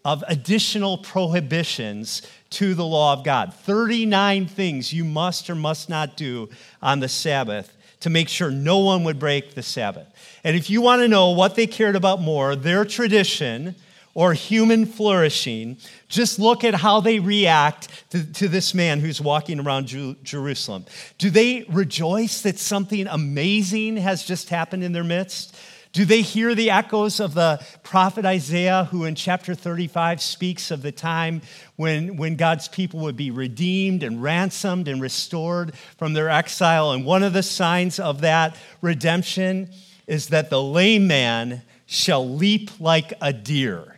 of 0.04 0.22
additional 0.28 0.98
prohibitions 0.98 2.22
to 2.50 2.74
the 2.74 2.84
law 2.84 3.12
of 3.12 3.24
God. 3.24 3.54
39 3.54 4.46
things 4.46 4.92
you 4.92 5.04
must 5.04 5.48
or 5.48 5.54
must 5.54 5.88
not 5.88 6.16
do 6.16 6.48
on 6.82 7.00
the 7.00 7.08
Sabbath 7.08 7.74
to 8.00 8.10
make 8.10 8.28
sure 8.28 8.50
no 8.50 8.80
one 8.80 9.02
would 9.04 9.18
break 9.18 9.54
the 9.54 9.62
Sabbath. 9.62 10.06
And 10.44 10.54
if 10.54 10.68
you 10.68 10.82
want 10.82 11.00
to 11.00 11.08
know 11.08 11.30
what 11.30 11.54
they 11.54 11.66
cared 11.66 11.96
about 11.96 12.20
more, 12.20 12.54
their 12.54 12.84
tradition 12.84 13.76
or 14.14 14.32
human 14.32 14.86
flourishing, 14.86 15.76
just 16.08 16.38
look 16.38 16.64
at 16.64 16.74
how 16.74 17.00
they 17.00 17.18
react 17.18 17.88
to, 18.10 18.24
to 18.32 18.48
this 18.48 18.72
man 18.72 19.00
who's 19.00 19.20
walking 19.20 19.60
around 19.60 19.86
Ju- 19.86 20.16
Jerusalem. 20.22 20.86
Do 21.18 21.30
they 21.30 21.64
rejoice 21.68 22.42
that 22.42 22.58
something 22.58 23.06
amazing 23.08 23.96
has 23.96 24.24
just 24.24 24.48
happened 24.48 24.84
in 24.84 24.92
their 24.92 25.04
midst? 25.04 25.56
Do 25.94 26.04
they 26.04 26.22
hear 26.22 26.56
the 26.56 26.70
echoes 26.70 27.20
of 27.20 27.34
the 27.34 27.64
prophet 27.84 28.24
Isaiah, 28.24 28.88
who 28.90 29.04
in 29.04 29.14
chapter 29.14 29.54
35 29.54 30.20
speaks 30.20 30.72
of 30.72 30.82
the 30.82 30.90
time 30.90 31.40
when, 31.76 32.16
when 32.16 32.34
God's 32.34 32.66
people 32.66 33.00
would 33.00 33.16
be 33.16 33.30
redeemed 33.30 34.02
and 34.02 34.20
ransomed 34.20 34.88
and 34.88 35.00
restored 35.00 35.76
from 35.96 36.12
their 36.12 36.28
exile? 36.28 36.90
And 36.90 37.04
one 37.04 37.22
of 37.22 37.32
the 37.32 37.44
signs 37.44 38.00
of 38.00 38.22
that 38.22 38.56
redemption 38.80 39.70
is 40.08 40.28
that 40.28 40.50
the 40.50 40.60
lame 40.60 41.06
man 41.06 41.62
shall 41.86 42.28
leap 42.28 42.80
like 42.80 43.12
a 43.20 43.32
deer. 43.32 43.93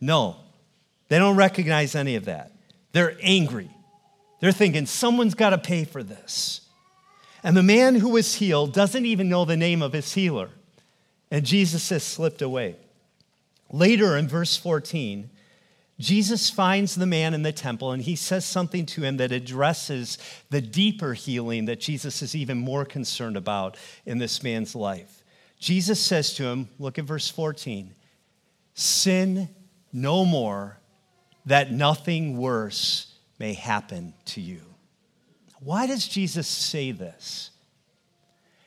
No, 0.00 0.36
they 1.08 1.18
don't 1.18 1.36
recognize 1.36 1.94
any 1.94 2.16
of 2.16 2.24
that. 2.26 2.52
They're 2.92 3.16
angry. 3.20 3.70
They're 4.40 4.52
thinking, 4.52 4.86
someone's 4.86 5.34
got 5.34 5.50
to 5.50 5.58
pay 5.58 5.84
for 5.84 6.02
this. 6.02 6.62
And 7.42 7.56
the 7.56 7.62
man 7.62 7.94
who 7.94 8.10
was 8.10 8.36
healed 8.36 8.72
doesn't 8.72 9.06
even 9.06 9.28
know 9.28 9.44
the 9.44 9.56
name 9.56 9.82
of 9.82 9.92
his 9.92 10.12
healer. 10.12 10.50
And 11.30 11.44
Jesus 11.44 11.88
has 11.90 12.02
slipped 12.02 12.42
away. 12.42 12.76
Later 13.70 14.16
in 14.16 14.28
verse 14.28 14.56
14, 14.56 15.30
Jesus 15.98 16.48
finds 16.48 16.94
the 16.94 17.06
man 17.06 17.34
in 17.34 17.42
the 17.42 17.52
temple 17.52 17.92
and 17.92 18.02
he 18.02 18.16
says 18.16 18.44
something 18.44 18.86
to 18.86 19.02
him 19.02 19.18
that 19.18 19.32
addresses 19.32 20.16
the 20.48 20.62
deeper 20.62 21.12
healing 21.12 21.66
that 21.66 21.78
Jesus 21.78 22.22
is 22.22 22.34
even 22.34 22.58
more 22.58 22.86
concerned 22.86 23.36
about 23.36 23.76
in 24.06 24.18
this 24.18 24.42
man's 24.42 24.74
life. 24.74 25.22
Jesus 25.58 26.00
says 26.00 26.32
to 26.34 26.44
him, 26.44 26.68
look 26.78 26.98
at 26.98 27.04
verse 27.04 27.28
14, 27.28 27.94
sin 28.72 29.50
no 29.92 30.24
more, 30.24 30.78
that 31.46 31.72
nothing 31.72 32.36
worse 32.36 33.14
may 33.38 33.54
happen 33.54 34.14
to 34.26 34.40
you. 34.40 34.60
Why 35.60 35.86
does 35.86 36.06
Jesus 36.06 36.48
say 36.48 36.92
this? 36.92 37.50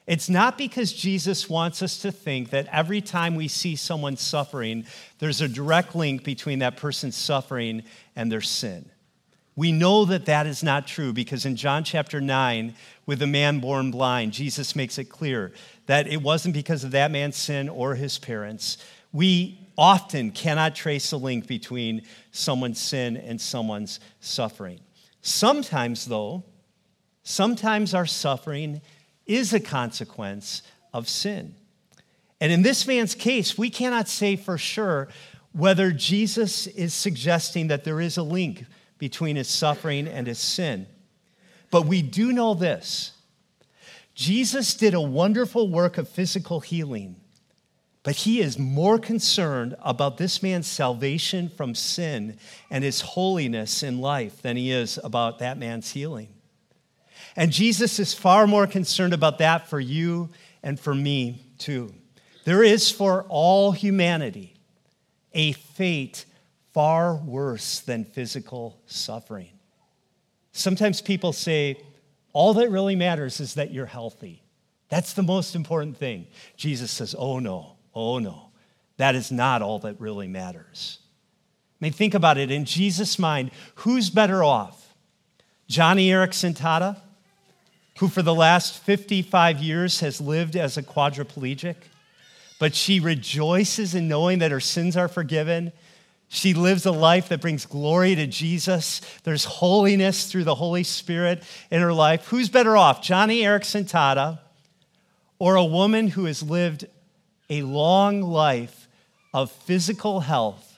It's 0.06 0.30
not 0.30 0.58
because 0.58 0.92
Jesus 0.92 1.50
wants 1.50 1.82
us 1.82 2.00
to 2.00 2.12
think 2.12 2.50
that 2.50 2.68
every 2.72 3.00
time 3.00 3.36
we 3.36 3.48
see 3.48 3.75
someone 3.75 4.18
suffering, 4.18 4.86
there's 5.20 5.39
a 5.39 5.48
direct 5.48 5.96
link 5.96 6.24
between 6.24 6.60
that 6.60 6.75
person's 6.75 7.15
suffering 7.15 7.84
and 8.15 8.32
their 8.32 8.42
sin. 8.42 8.89
We 9.56 9.72
know 9.72 10.03
that 10.06 10.25
that 10.25 10.46
is 10.46 10.63
not 10.63 10.88
true 10.88 11.13
because 11.13 11.46
in 11.46 11.56
John 11.56 11.84
chapter 11.84 12.20
9, 12.20 12.74
with 13.06 13.20
the 13.20 13.27
man 13.27 13.60
born 13.60 13.92
blind, 13.92 14.34
Jesus 14.34 14.75
makes 14.75 14.98
it 14.98 15.06
clear 15.06 15.53
that 15.86 16.08
it 16.08 16.22
wasn't 16.22 16.56
because 16.56 16.84
of 16.84 16.92
that 16.92 17.12
man's 17.12 17.38
sin 17.38 17.70
or 17.70 17.96
his 17.96 18.18
parents. 18.18 18.77
We 19.12 19.60
often 19.77 20.32
cannot 20.32 20.75
trace 20.75 21.12
a 21.12 21.18
link 21.18 21.48
between 21.48 22.03
someone's 22.32 22.80
sin 22.80 23.18
and 23.18 23.39
someone's 23.39 24.00
suffering. 24.20 24.80
Sometimes, 25.22 26.06
though, 26.06 26.44
sometimes 27.24 27.94
our 27.94 28.06
suffering 28.06 28.82
is 29.25 29.53
a 29.53 29.60
consequence 29.60 30.62
of 30.94 31.08
sin. 31.08 31.56
And 32.39 32.51
in 32.51 32.62
this 32.62 32.86
man's 32.86 33.15
case, 33.15 33.58
we 33.58 33.70
cannot 33.70 34.10
say 34.10 34.36
for 34.36 34.58
sure 34.58 35.08
whether 35.53 35.92
Jesus 35.92 36.68
is 36.68 36.94
suggesting 36.94 37.68
that 37.68 37.84
there 37.84 38.01
is 38.01 38.18
a 38.18 38.24
link 38.24 38.65
between 38.98 39.36
his 39.36 39.48
suffering 39.48 40.08
and 40.08 40.27
his 40.27 40.39
sin. 40.39 40.88
But 41.72 41.86
we 41.86 42.01
do 42.01 42.32
know 42.32 42.53
this 42.53 43.13
Jesus 44.13 44.75
did 44.75 44.94
a 44.94 45.01
wonderful 45.01 45.68
work 45.70 45.98
of 45.98 46.08
physical 46.08 46.60
healing 46.60 47.15
but 48.04 48.16
he 48.16 48.42
is 48.42 48.60
more 48.60 49.00
concerned 49.00 49.76
about 49.82 50.18
this 50.18 50.44
man's 50.44 50.68
salvation 50.68 51.50
from 51.50 51.74
sin 51.74 52.38
and 52.70 52.84
his 52.84 53.00
holiness 53.00 53.82
in 53.82 54.02
life 54.02 54.42
than 54.42 54.58
he 54.58 54.72
is 54.72 55.00
about 55.04 55.40
that 55.40 55.58
man's 55.58 55.92
healing. 55.92 56.28
And 57.36 57.52
Jesus 57.52 58.00
is 58.00 58.14
far 58.14 58.46
more 58.46 58.68
concerned 58.68 59.14
about 59.14 59.38
that 59.38 59.70
for 59.70 59.80
you 59.80 60.30
and 60.62 60.78
for 60.78 60.94
me 60.94 61.46
too. 61.58 61.94
There 62.44 62.62
is 62.62 62.92
for 62.92 63.26
all 63.30 63.72
humanity 63.72 64.54
a 65.34 65.54
fate 65.54 66.26
far 66.74 67.16
worse 67.16 67.80
than 67.80 68.04
physical 68.04 68.82
suffering. 68.86 69.50
Sometimes 70.52 71.02
people 71.02 71.32
say, 71.32 71.82
all 72.34 72.54
that 72.56 72.70
really 72.70 72.96
matters 72.96 73.40
is 73.40 73.54
that 73.56 73.72
you're 73.72 73.86
healthy. 73.86 74.44
That's 74.90 75.14
the 75.14 75.24
most 75.24 75.56
important 75.56 75.98
thing. 75.98 76.28
Jesus 76.58 76.92
says, 76.92 77.16
oh 77.18 77.40
no. 77.40 77.73
Oh 77.96 78.20
no, 78.20 78.50
that 78.98 79.16
is 79.16 79.32
not 79.32 79.62
all 79.62 79.80
that 79.80 80.00
really 80.00 80.28
matters. 80.28 81.00
I 81.82 81.86
mean, 81.86 81.94
think 81.94 82.14
about 82.14 82.38
it. 82.38 82.50
In 82.50 82.66
Jesus' 82.66 83.20
mind, 83.20 83.52
who's 83.76 84.10
better 84.10 84.44
off? 84.44 84.96
Joni 85.70 86.08
Eareckson 86.08 86.56
Tada, 86.56 86.98
who 88.00 88.08
for 88.08 88.22
the 88.22 88.34
last 88.34 88.80
55 88.80 89.60
years 89.60 90.00
has 90.00 90.22
lived 90.22 90.56
as 90.56 90.78
a 90.78 90.84
quadriplegic, 90.84 91.76
but 92.60 92.76
she 92.76 93.00
rejoices 93.00 93.96
in 93.96 94.08
knowing 94.08 94.40
that 94.40 94.52
her 94.52 94.60
sins 94.60 94.96
are 94.96 95.08
forgiven. 95.08 95.72
She 96.30 96.54
lives 96.54 96.86
a 96.86 96.92
life 96.92 97.30
that 97.30 97.42
brings 97.42 97.66
glory 97.66 98.16
to 98.16 98.28
Jesus. 98.28 99.02
There's 99.24 99.46
holiness 99.46 100.32
through 100.32 100.46
the 100.46 100.56
Holy 100.56 100.84
Spirit 100.84 101.44
in 101.70 101.82
her 101.82 101.94
life. 101.94 102.28
Who's 102.28 102.50
better 102.50 102.78
off, 102.78 103.02
Joni 103.02 103.42
Eareckson 103.42 103.90
Tada 103.90 104.40
or 105.38 105.56
a 105.56 105.66
woman 105.66 106.08
who 106.08 106.26
has 106.26 106.42
lived 106.42 106.86
a 107.50 107.62
long 107.64 108.22
life 108.22 108.88
of 109.34 109.52
physical 109.52 110.22
health, 110.22 110.78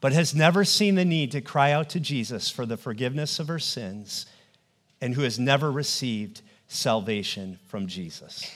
but 0.00 0.12
has 0.12 0.34
never 0.34 0.64
seen 0.64 0.94
the 0.94 1.04
need 1.04 1.32
to 1.32 1.40
cry 1.40 1.72
out 1.72 1.88
to 1.90 2.00
Jesus 2.00 2.48
for 2.48 2.66
the 2.66 2.76
forgiveness 2.76 3.38
of 3.38 3.48
her 3.48 3.58
sins, 3.58 4.26
and 5.00 5.14
who 5.14 5.22
has 5.22 5.38
never 5.38 5.70
received 5.70 6.42
salvation 6.66 7.58
from 7.68 7.86
Jesus. 7.86 8.50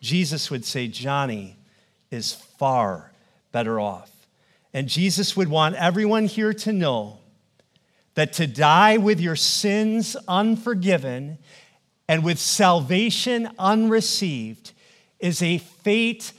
Jesus 0.00 0.50
would 0.50 0.64
say, 0.64 0.88
Joni 0.88 1.54
is 2.10 2.32
far 2.32 3.12
better 3.52 3.78
off. 3.80 4.10
And 4.72 4.88
Jesus 4.88 5.36
would 5.36 5.48
want 5.48 5.74
everyone 5.76 6.26
here 6.26 6.52
to 6.54 6.72
know 6.72 7.18
that 8.14 8.32
to 8.34 8.46
die 8.46 8.96
with 8.96 9.20
your 9.20 9.36
sins 9.36 10.16
unforgiven 10.28 11.38
and 12.08 12.24
with 12.24 12.38
salvation 12.38 13.48
unreceived 13.58 14.72
is 15.18 15.42
a 15.42 15.58
fate 15.58 16.32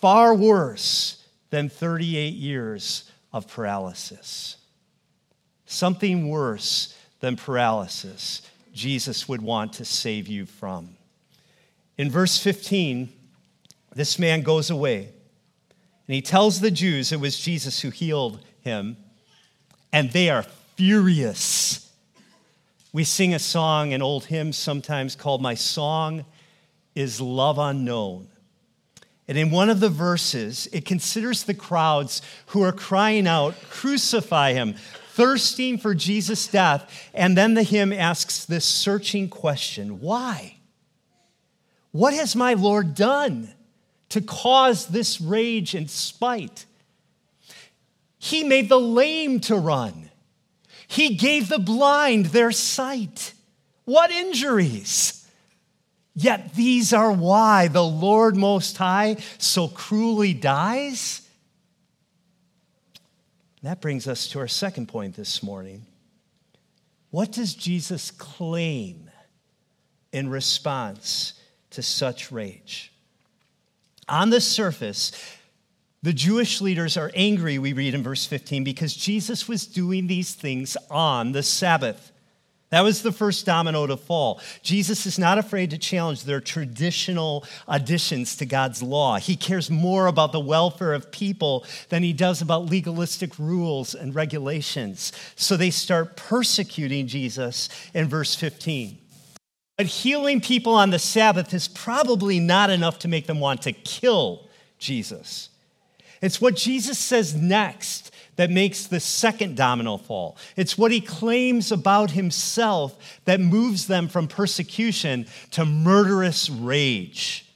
far 0.00 0.34
worse 0.34 1.24
than 1.50 1.68
38 1.68 2.34
years 2.34 3.10
of 3.32 3.48
paralysis. 3.48 4.56
Something 5.66 6.28
worse 6.28 6.94
than 7.20 7.36
paralysis, 7.36 8.42
Jesus 8.72 9.28
would 9.28 9.42
want 9.42 9.74
to 9.74 9.84
save 9.84 10.28
you 10.28 10.46
from. 10.46 10.90
In 11.96 12.10
verse 12.10 12.38
15, 12.38 13.12
this 13.94 14.18
man 14.18 14.42
goes 14.42 14.70
away 14.70 15.10
and 16.08 16.14
he 16.14 16.22
tells 16.22 16.60
the 16.60 16.70
Jews 16.70 17.12
it 17.12 17.20
was 17.20 17.38
Jesus 17.38 17.80
who 17.80 17.90
healed 17.90 18.40
him, 18.62 18.96
and 19.92 20.10
they 20.10 20.30
are 20.30 20.42
furious. 20.74 21.92
We 22.94 23.04
sing 23.04 23.34
a 23.34 23.38
song, 23.38 23.92
an 23.92 24.00
old 24.00 24.24
hymn 24.24 24.54
sometimes 24.54 25.14
called 25.14 25.42
My 25.42 25.54
Song 25.54 26.24
is 26.94 27.20
Love 27.20 27.58
Unknown. 27.58 28.28
And 29.28 29.36
in 29.36 29.50
one 29.50 29.68
of 29.68 29.80
the 29.80 29.90
verses, 29.90 30.68
it 30.72 30.86
considers 30.86 31.44
the 31.44 31.54
crowds 31.54 32.22
who 32.46 32.62
are 32.62 32.72
crying 32.72 33.26
out, 33.26 33.54
Crucify 33.68 34.54
him, 34.54 34.74
thirsting 35.10 35.76
for 35.76 35.94
Jesus' 35.94 36.46
death. 36.46 37.10
And 37.12 37.36
then 37.36 37.52
the 37.52 37.62
hymn 37.62 37.92
asks 37.92 38.46
this 38.46 38.64
searching 38.64 39.28
question 39.28 40.00
Why? 40.00 40.56
What 41.92 42.14
has 42.14 42.34
my 42.34 42.54
Lord 42.54 42.94
done 42.94 43.52
to 44.08 44.22
cause 44.22 44.86
this 44.86 45.20
rage 45.20 45.74
and 45.74 45.90
spite? 45.90 46.64
He 48.18 48.44
made 48.44 48.70
the 48.70 48.80
lame 48.80 49.40
to 49.40 49.56
run, 49.56 50.10
He 50.86 51.16
gave 51.16 51.50
the 51.50 51.58
blind 51.58 52.26
their 52.26 52.50
sight. 52.50 53.34
What 53.84 54.10
injuries! 54.10 55.17
Yet 56.20 56.54
these 56.54 56.92
are 56.92 57.12
why 57.12 57.68
the 57.68 57.84
Lord 57.84 58.36
Most 58.36 58.76
High 58.76 59.18
so 59.38 59.68
cruelly 59.68 60.34
dies. 60.34 61.22
That 63.62 63.80
brings 63.80 64.08
us 64.08 64.26
to 64.30 64.40
our 64.40 64.48
second 64.48 64.88
point 64.88 65.14
this 65.14 65.44
morning. 65.44 65.86
What 67.10 67.30
does 67.30 67.54
Jesus 67.54 68.10
claim 68.10 69.08
in 70.12 70.28
response 70.28 71.34
to 71.70 71.82
such 71.82 72.32
rage? 72.32 72.92
On 74.08 74.30
the 74.30 74.40
surface, 74.40 75.12
the 76.02 76.12
Jewish 76.12 76.60
leaders 76.60 76.96
are 76.96 77.12
angry, 77.14 77.60
we 77.60 77.72
read 77.72 77.94
in 77.94 78.02
verse 78.02 78.26
15, 78.26 78.64
because 78.64 78.92
Jesus 78.94 79.46
was 79.46 79.68
doing 79.68 80.08
these 80.08 80.34
things 80.34 80.76
on 80.90 81.30
the 81.30 81.44
Sabbath. 81.44 82.10
That 82.70 82.82
was 82.82 83.00
the 83.00 83.12
first 83.12 83.46
domino 83.46 83.86
to 83.86 83.96
fall. 83.96 84.40
Jesus 84.62 85.06
is 85.06 85.18
not 85.18 85.38
afraid 85.38 85.70
to 85.70 85.78
challenge 85.78 86.24
their 86.24 86.40
traditional 86.40 87.44
additions 87.66 88.36
to 88.36 88.46
God's 88.46 88.82
law. 88.82 89.16
He 89.16 89.36
cares 89.36 89.70
more 89.70 90.06
about 90.06 90.32
the 90.32 90.40
welfare 90.40 90.92
of 90.92 91.10
people 91.10 91.64
than 91.88 92.02
he 92.02 92.12
does 92.12 92.42
about 92.42 92.66
legalistic 92.66 93.38
rules 93.38 93.94
and 93.94 94.14
regulations. 94.14 95.12
So 95.34 95.56
they 95.56 95.70
start 95.70 96.16
persecuting 96.16 97.06
Jesus 97.06 97.70
in 97.94 98.06
verse 98.06 98.34
15. 98.34 98.98
But 99.78 99.86
healing 99.86 100.40
people 100.40 100.74
on 100.74 100.90
the 100.90 100.98
Sabbath 100.98 101.54
is 101.54 101.68
probably 101.68 102.38
not 102.38 102.68
enough 102.68 102.98
to 103.00 103.08
make 103.08 103.26
them 103.26 103.40
want 103.40 103.62
to 103.62 103.72
kill 103.72 104.46
Jesus. 104.78 105.48
It's 106.20 106.40
what 106.40 106.56
Jesus 106.56 106.98
says 106.98 107.34
next 107.34 108.07
that 108.38 108.50
makes 108.50 108.86
the 108.86 109.00
second 109.00 109.56
domino 109.56 109.96
fall. 109.96 110.36
It's 110.54 110.78
what 110.78 110.92
he 110.92 111.00
claims 111.00 111.72
about 111.72 112.12
himself 112.12 113.20
that 113.24 113.40
moves 113.40 113.88
them 113.88 114.06
from 114.06 114.28
persecution 114.28 115.26
to 115.50 115.64
murderous 115.64 116.48
rage. 116.48 117.52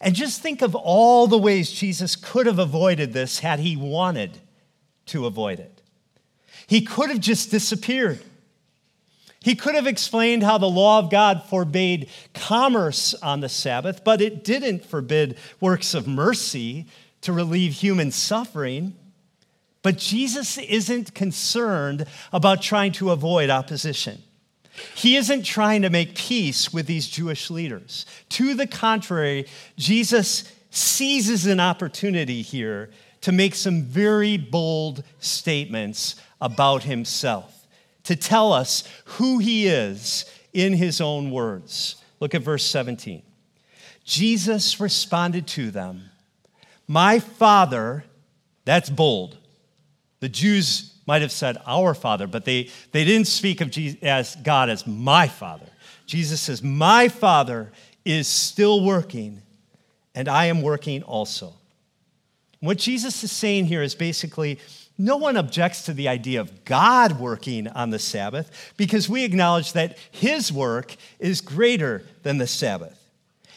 And 0.00 0.16
just 0.16 0.42
think 0.42 0.62
of 0.62 0.74
all 0.74 1.28
the 1.28 1.38
ways 1.38 1.70
Jesus 1.70 2.16
could 2.16 2.46
have 2.46 2.58
avoided 2.58 3.12
this 3.12 3.38
had 3.38 3.60
he 3.60 3.76
wanted 3.76 4.36
to 5.06 5.26
avoid 5.26 5.60
it. 5.60 5.80
He 6.66 6.80
could 6.80 7.10
have 7.10 7.20
just 7.20 7.52
disappeared. 7.52 8.20
He 9.38 9.54
could 9.54 9.76
have 9.76 9.86
explained 9.86 10.42
how 10.42 10.58
the 10.58 10.68
law 10.68 10.98
of 10.98 11.08
God 11.08 11.44
forbade 11.48 12.08
commerce 12.34 13.14
on 13.14 13.38
the 13.38 13.48
Sabbath, 13.48 14.02
but 14.02 14.20
it 14.20 14.42
didn't 14.42 14.84
forbid 14.84 15.38
works 15.60 15.94
of 15.94 16.08
mercy 16.08 16.86
to 17.20 17.32
relieve 17.32 17.74
human 17.74 18.10
suffering. 18.10 18.96
But 19.82 19.96
Jesus 19.96 20.58
isn't 20.58 21.14
concerned 21.14 22.06
about 22.32 22.62
trying 22.62 22.92
to 22.92 23.10
avoid 23.10 23.48
opposition. 23.48 24.22
He 24.94 25.16
isn't 25.16 25.42
trying 25.42 25.82
to 25.82 25.90
make 25.90 26.14
peace 26.14 26.72
with 26.72 26.86
these 26.86 27.08
Jewish 27.08 27.50
leaders. 27.50 28.06
To 28.30 28.54
the 28.54 28.66
contrary, 28.66 29.46
Jesus 29.76 30.50
seizes 30.70 31.46
an 31.46 31.60
opportunity 31.60 32.42
here 32.42 32.90
to 33.22 33.32
make 33.32 33.54
some 33.54 33.82
very 33.82 34.36
bold 34.36 35.02
statements 35.18 36.16
about 36.40 36.84
himself, 36.84 37.66
to 38.04 38.16
tell 38.16 38.52
us 38.52 38.84
who 39.04 39.38
he 39.38 39.66
is 39.66 40.24
in 40.52 40.72
his 40.74 41.00
own 41.00 41.30
words. 41.30 41.96
Look 42.18 42.34
at 42.34 42.42
verse 42.42 42.64
17. 42.64 43.22
Jesus 44.04 44.80
responded 44.80 45.46
to 45.48 45.70
them, 45.70 46.10
My 46.86 47.18
Father, 47.18 48.04
that's 48.64 48.88
bold 48.88 49.39
the 50.20 50.28
Jews 50.28 50.94
might 51.06 51.22
have 51.22 51.32
said, 51.32 51.58
Our 51.66 51.94
Father, 51.94 52.26
but 52.26 52.44
they, 52.44 52.70
they 52.92 53.04
didn't 53.04 53.26
speak 53.26 53.60
of 53.60 53.70
Jesus 53.70 54.00
as 54.02 54.36
God 54.36 54.70
as 54.70 54.86
my 54.86 55.26
Father. 55.26 55.66
Jesus 56.06 56.40
says, 56.40 56.62
My 56.62 57.08
Father 57.08 57.72
is 58.04 58.28
still 58.28 58.84
working, 58.84 59.42
and 60.14 60.28
I 60.28 60.46
am 60.46 60.62
working 60.62 61.02
also. 61.02 61.54
What 62.60 62.78
Jesus 62.78 63.24
is 63.24 63.32
saying 63.32 63.66
here 63.66 63.82
is 63.82 63.94
basically 63.94 64.58
no 64.98 65.16
one 65.16 65.38
objects 65.38 65.84
to 65.84 65.94
the 65.94 66.08
idea 66.08 66.42
of 66.42 66.66
God 66.66 67.18
working 67.18 67.68
on 67.68 67.88
the 67.88 67.98
Sabbath 67.98 68.74
because 68.76 69.08
we 69.08 69.24
acknowledge 69.24 69.72
that 69.72 69.96
his 70.10 70.52
work 70.52 70.94
is 71.18 71.40
greater 71.40 72.04
than 72.22 72.36
the 72.36 72.46
Sabbath. 72.46 72.98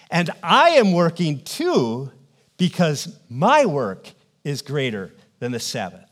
And 0.10 0.30
I 0.42 0.70
am 0.70 0.94
working 0.94 1.42
too 1.44 2.12
because 2.58 3.20
my 3.30 3.66
work 3.66 4.10
is 4.46 4.62
greater 4.62 5.12
than 5.40 5.52
the 5.52 5.60
Sabbath. 5.60 6.03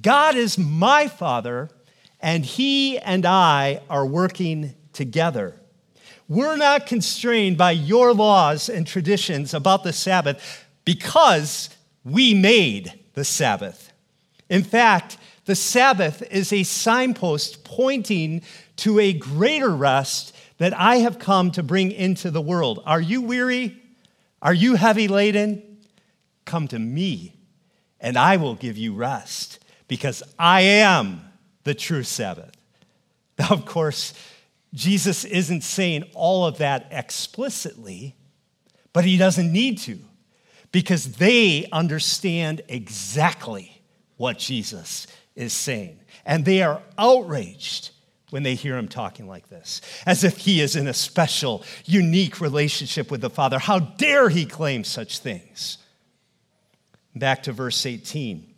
God 0.00 0.36
is 0.36 0.56
my 0.56 1.08
Father, 1.08 1.68
and 2.20 2.44
He 2.44 2.98
and 2.98 3.26
I 3.26 3.80
are 3.90 4.06
working 4.06 4.74
together. 4.92 5.56
We're 6.28 6.56
not 6.56 6.86
constrained 6.86 7.58
by 7.58 7.72
your 7.72 8.14
laws 8.14 8.68
and 8.68 8.86
traditions 8.86 9.52
about 9.52 9.84
the 9.84 9.92
Sabbath 9.92 10.64
because 10.84 11.68
we 12.04 12.32
made 12.32 12.92
the 13.14 13.24
Sabbath. 13.24 13.92
In 14.48 14.62
fact, 14.62 15.18
the 15.44 15.54
Sabbath 15.54 16.22
is 16.30 16.52
a 16.52 16.62
signpost 16.62 17.64
pointing 17.64 18.42
to 18.76 18.98
a 18.98 19.12
greater 19.12 19.70
rest 19.70 20.34
that 20.58 20.78
I 20.78 20.96
have 20.98 21.18
come 21.18 21.50
to 21.52 21.62
bring 21.62 21.90
into 21.90 22.30
the 22.30 22.40
world. 22.40 22.82
Are 22.86 23.00
you 23.00 23.20
weary? 23.20 23.76
Are 24.40 24.54
you 24.54 24.76
heavy 24.76 25.08
laden? 25.08 25.80
Come 26.44 26.68
to 26.68 26.78
me, 26.78 27.34
and 28.00 28.16
I 28.16 28.36
will 28.36 28.54
give 28.54 28.78
you 28.78 28.94
rest 28.94 29.58
because 29.92 30.22
I 30.38 30.62
am 30.62 31.20
the 31.64 31.74
true 31.74 32.02
Sabbath. 32.02 32.56
Now, 33.38 33.48
of 33.50 33.66
course, 33.66 34.14
Jesus 34.72 35.26
isn't 35.26 35.60
saying 35.60 36.04
all 36.14 36.46
of 36.46 36.56
that 36.58 36.88
explicitly, 36.90 38.16
but 38.94 39.04
he 39.04 39.18
doesn't 39.18 39.52
need 39.52 39.76
to 39.80 39.98
because 40.70 41.16
they 41.16 41.68
understand 41.72 42.62
exactly 42.68 43.82
what 44.16 44.38
Jesus 44.38 45.06
is 45.36 45.52
saying. 45.52 46.00
And 46.24 46.46
they 46.46 46.62
are 46.62 46.80
outraged 46.96 47.90
when 48.30 48.44
they 48.44 48.54
hear 48.54 48.78
him 48.78 48.88
talking 48.88 49.28
like 49.28 49.50
this, 49.50 49.82
as 50.06 50.24
if 50.24 50.38
he 50.38 50.62
is 50.62 50.74
in 50.74 50.88
a 50.88 50.94
special, 50.94 51.64
unique 51.84 52.40
relationship 52.40 53.10
with 53.10 53.20
the 53.20 53.28
Father. 53.28 53.58
How 53.58 53.78
dare 53.78 54.30
he 54.30 54.46
claim 54.46 54.84
such 54.84 55.18
things? 55.18 55.76
Back 57.14 57.42
to 57.42 57.52
verse 57.52 57.84
18. 57.84 58.51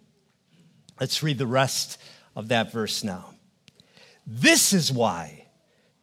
Let's 1.01 1.23
read 1.23 1.39
the 1.39 1.47
rest 1.47 1.99
of 2.37 2.49
that 2.49 2.73
verse 2.73 3.03
now. 3.05 3.35
This 4.27 4.73
is 4.73 4.93
why 4.93 5.47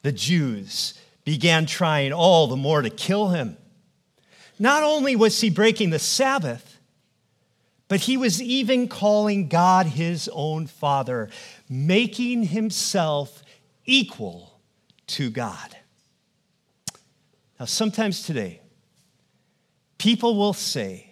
the 0.02 0.12
Jews 0.12 0.94
began 1.24 1.66
trying 1.66 2.14
all 2.14 2.48
the 2.48 2.56
more 2.56 2.82
to 2.82 2.90
kill 2.90 3.30
him. 3.30 3.58
Not 4.60 4.84
only 4.84 5.16
was 5.16 5.40
he 5.42 5.50
breaking 5.50 5.90
the 5.90 6.00
Sabbath, 6.00 6.78
but 7.88 8.02
he 8.02 8.16
was 8.16 8.42
even 8.42 8.88
calling 8.88 9.50
God 9.50 9.86
his 9.86 10.30
own 10.32 10.68
Father, 10.68 11.30
making 11.68 12.44
himself 12.44 13.44
equal 13.86 14.60
to 15.08 15.30
God. 15.30 15.76
Now, 17.60 17.66
sometimes 17.66 18.24
today, 18.24 18.62
people 19.98 20.38
will 20.38 20.54
say, 20.54 21.11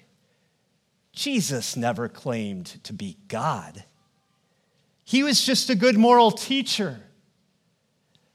Jesus 1.19 1.75
never 1.75 2.07
claimed 2.07 2.81
to 2.85 2.93
be 2.93 3.17
God. 3.27 3.83
He 5.03 5.21
was 5.21 5.43
just 5.43 5.69
a 5.69 5.75
good 5.75 5.97
moral 5.97 6.31
teacher. 6.31 6.97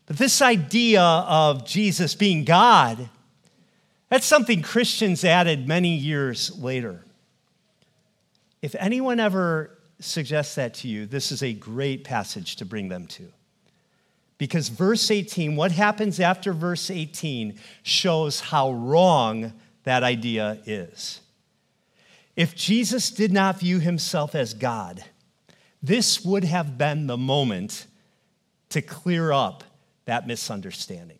But 0.04 0.18
this 0.18 0.42
idea 0.42 1.00
of 1.00 1.64
Jesus 1.64 2.14
being 2.14 2.44
God, 2.44 3.08
that's 4.10 4.26
something 4.26 4.60
Christians 4.60 5.24
added 5.24 5.66
many 5.66 5.94
years 5.94 6.58
later. 6.58 7.02
If 8.60 8.74
anyone 8.78 9.18
ever 9.18 9.78
suggests 9.98 10.56
that 10.56 10.74
to 10.74 10.88
you, 10.88 11.06
this 11.06 11.32
is 11.32 11.42
a 11.42 11.54
great 11.54 12.04
passage 12.04 12.56
to 12.56 12.66
bring 12.66 12.90
them 12.90 13.06
to. 13.06 13.32
Because 14.36 14.68
verse 14.68 15.10
18, 15.10 15.56
what 15.56 15.72
happens 15.72 16.20
after 16.20 16.52
verse 16.52 16.90
18, 16.90 17.58
shows 17.82 18.40
how 18.40 18.72
wrong 18.72 19.54
that 19.84 20.02
idea 20.02 20.58
is. 20.66 21.22
If 22.36 22.54
Jesus 22.54 23.10
did 23.10 23.32
not 23.32 23.60
view 23.60 23.78
himself 23.78 24.34
as 24.34 24.54
God, 24.54 25.04
this 25.82 26.24
would 26.24 26.44
have 26.44 26.76
been 26.76 27.06
the 27.06 27.16
moment 27.16 27.86
to 28.70 28.82
clear 28.82 29.30
up 29.32 29.62
that 30.06 30.26
misunderstanding. 30.26 31.18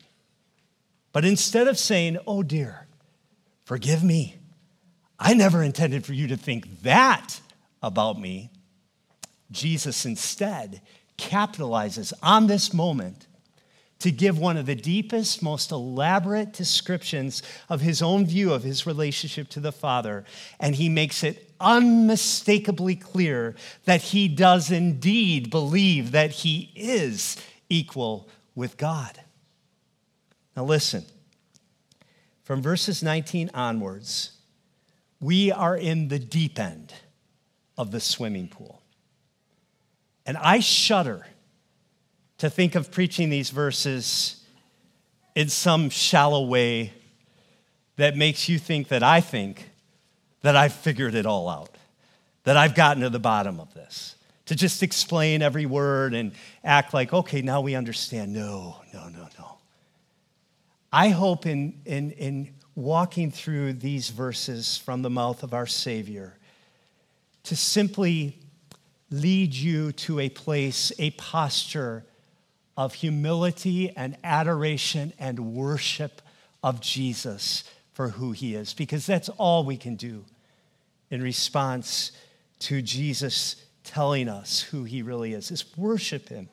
But 1.13 1.25
instead 1.25 1.69
of 1.69 1.79
saying, 1.79 2.19
Oh 2.27 2.43
dear, 2.43 2.87
forgive 3.65 4.03
me, 4.03 4.37
I 5.19 5.35
never 5.35 5.63
intended 5.63 6.05
for 6.05 6.13
you 6.13 6.27
to 6.29 6.37
think 6.37 6.83
that 6.83 7.41
about 7.83 8.19
me, 8.19 8.51
Jesus 9.51 10.05
instead 10.05 10.81
capitalizes 11.17 12.13
on 12.23 12.49
this 12.49 12.75
moment 12.75 13.29
to 14.05 14.13
give 14.13 14.39
one 14.39 14.59
of 14.59 14.67
the 14.67 14.75
deepest, 14.75 15.43
most 15.43 15.73
elaborate 15.73 16.53
descriptions 16.53 17.43
of 17.71 17.81
his 17.81 18.03
own 18.03 18.27
view 18.27 18.53
of 18.53 18.63
his 18.63 18.85
relationship 18.85 19.49
to 19.49 19.61
the 19.61 19.73
Father. 19.73 20.27
And 20.61 20.75
he 20.75 20.91
makes 20.91 21.25
it 21.25 21.51
unmistakably 21.59 22.97
clear 22.97 23.55
that 23.87 24.03
he 24.03 24.29
does 24.29 24.71
indeed 24.71 25.49
believe 25.49 26.11
that 26.11 26.33
he 26.33 26.71
is 26.77 27.39
equal 27.71 28.29
with 28.55 28.77
God. 28.77 29.23
Now, 30.55 30.65
listen, 30.65 31.07
from 32.43 32.61
verses 32.61 33.03
19 33.03 33.53
onwards, 33.55 34.33
we 35.19 35.51
are 35.51 35.79
in 35.79 36.09
the 36.09 36.19
deep 36.19 36.59
end 36.59 36.93
of 37.79 37.91
the 37.91 38.01
swimming 38.01 38.49
pool. 38.49 38.83
And 40.27 40.37
I 40.37 40.61
shudder 40.61 41.25
to 42.45 42.51
think 42.51 42.75
of 42.75 42.91
preaching 42.91 43.31
these 43.31 43.49
verses 43.49 44.45
in 45.35 45.49
some 45.49 45.89
shallow 45.89 46.45
way 46.45 46.93
that 47.97 48.19
makes 48.19 48.51
you 48.51 48.59
think 48.59 48.89
that 48.89 49.03
I 49.03 49.23
think 49.23 49.71
that 50.43 50.55
I've 50.55 50.75
figured 50.75 51.15
it 51.15 51.25
all 51.25 51.49
out, 51.49 51.75
that 52.43 52.59
I've 52.59 52.75
gotten 52.75 53.03
to 53.03 53.09
the 53.09 53.19
bottom 53.19 53.59
of 53.61 53.73
this 53.73 54.17
to 54.45 54.55
just 54.55 54.83
explain 54.83 55.41
every 55.41 55.65
word 55.65 56.13
and 56.13 56.33
act 56.63 56.93
like, 56.93 57.15
okay, 57.15 57.41
now 57.41 57.63
we 57.63 57.75
understand. 57.75 58.35
No, 58.35 58.77
no, 58.93 59.09
no, 59.09 59.27
no. 59.39 59.57
I 60.93 61.09
hope 61.09 61.47
in, 61.47 61.81
in, 61.87 62.11
in 62.11 62.53
walking 62.75 63.31
through 63.31 63.73
these 63.73 64.11
verses 64.11 64.77
from 64.77 65.01
the 65.01 65.09
mouth 65.09 65.45
of 65.45 65.55
our 65.55 65.67
Savior 65.67 66.37
to 67.45 67.57
simply 67.57 68.39
lead 69.11 69.55
you 69.55 69.93
to 69.93 70.21
a 70.21 70.29
place, 70.29 70.93
a 70.99 71.09
posture 71.13 72.05
of 72.77 72.95
humility 72.95 73.91
and 73.97 74.17
adoration 74.25 75.13
and 75.19 75.55
worship 75.55 76.21
of 76.63 76.81
Jesus 76.81 77.65
for 77.93 78.09
who 78.09 78.33
he 78.33 78.55
is, 78.55 78.75
because 78.75 79.07
that's 79.07 79.29
all 79.29 79.65
we 79.65 79.77
can 79.77 79.95
do 79.95 80.25
in 81.11 81.23
response 81.23 82.11
to 82.59 82.83
Jesus 82.83 83.57
telling 83.85 84.29
us 84.29 84.61
who 84.61 84.85
he 84.85 85.03
really 85.03 85.35
is, 85.35 85.51
is 85.51 85.65
worship 85.77 86.29
him. 86.29 86.49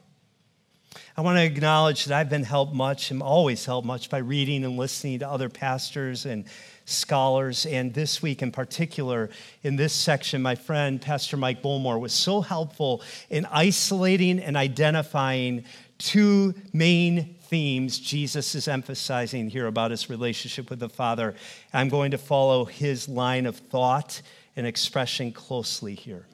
I 1.15 1.21
want 1.21 1.37
to 1.37 1.43
acknowledge 1.43 2.05
that 2.05 2.17
I've 2.17 2.29
been 2.29 2.43
helped 2.43 2.73
much, 2.73 3.11
and 3.11 3.23
always 3.23 3.65
helped 3.65 3.87
much 3.87 4.09
by 4.09 4.17
reading 4.17 4.65
and 4.65 4.77
listening 4.77 5.19
to 5.19 5.29
other 5.29 5.47
pastors 5.47 6.25
and 6.25 6.45
scholars. 6.83 7.65
And 7.65 7.93
this 7.93 8.21
week 8.21 8.41
in 8.41 8.51
particular, 8.51 9.29
in 9.63 9.77
this 9.77 9.93
section, 9.93 10.41
my 10.41 10.55
friend, 10.55 11.01
Pastor 11.01 11.37
Mike 11.37 11.61
Bullmore, 11.61 11.99
was 11.99 12.11
so 12.11 12.41
helpful 12.41 13.01
in 13.29 13.45
isolating 13.45 14.39
and 14.39 14.57
identifying 14.57 15.63
two 16.01 16.53
main 16.73 17.35
themes 17.41 17.99
Jesus 17.99 18.55
is 18.55 18.67
emphasizing 18.67 19.49
here 19.49 19.67
about 19.67 19.91
his 19.91 20.09
relationship 20.09 20.69
with 20.69 20.79
the 20.79 20.89
Father. 20.89 21.35
I'm 21.73 21.89
going 21.89 22.11
to 22.11 22.17
follow 22.17 22.65
his 22.65 23.07
line 23.07 23.45
of 23.45 23.57
thought 23.57 24.21
and 24.55 24.65
expression 24.65 25.31
closely 25.31 25.95
here. 25.95 26.25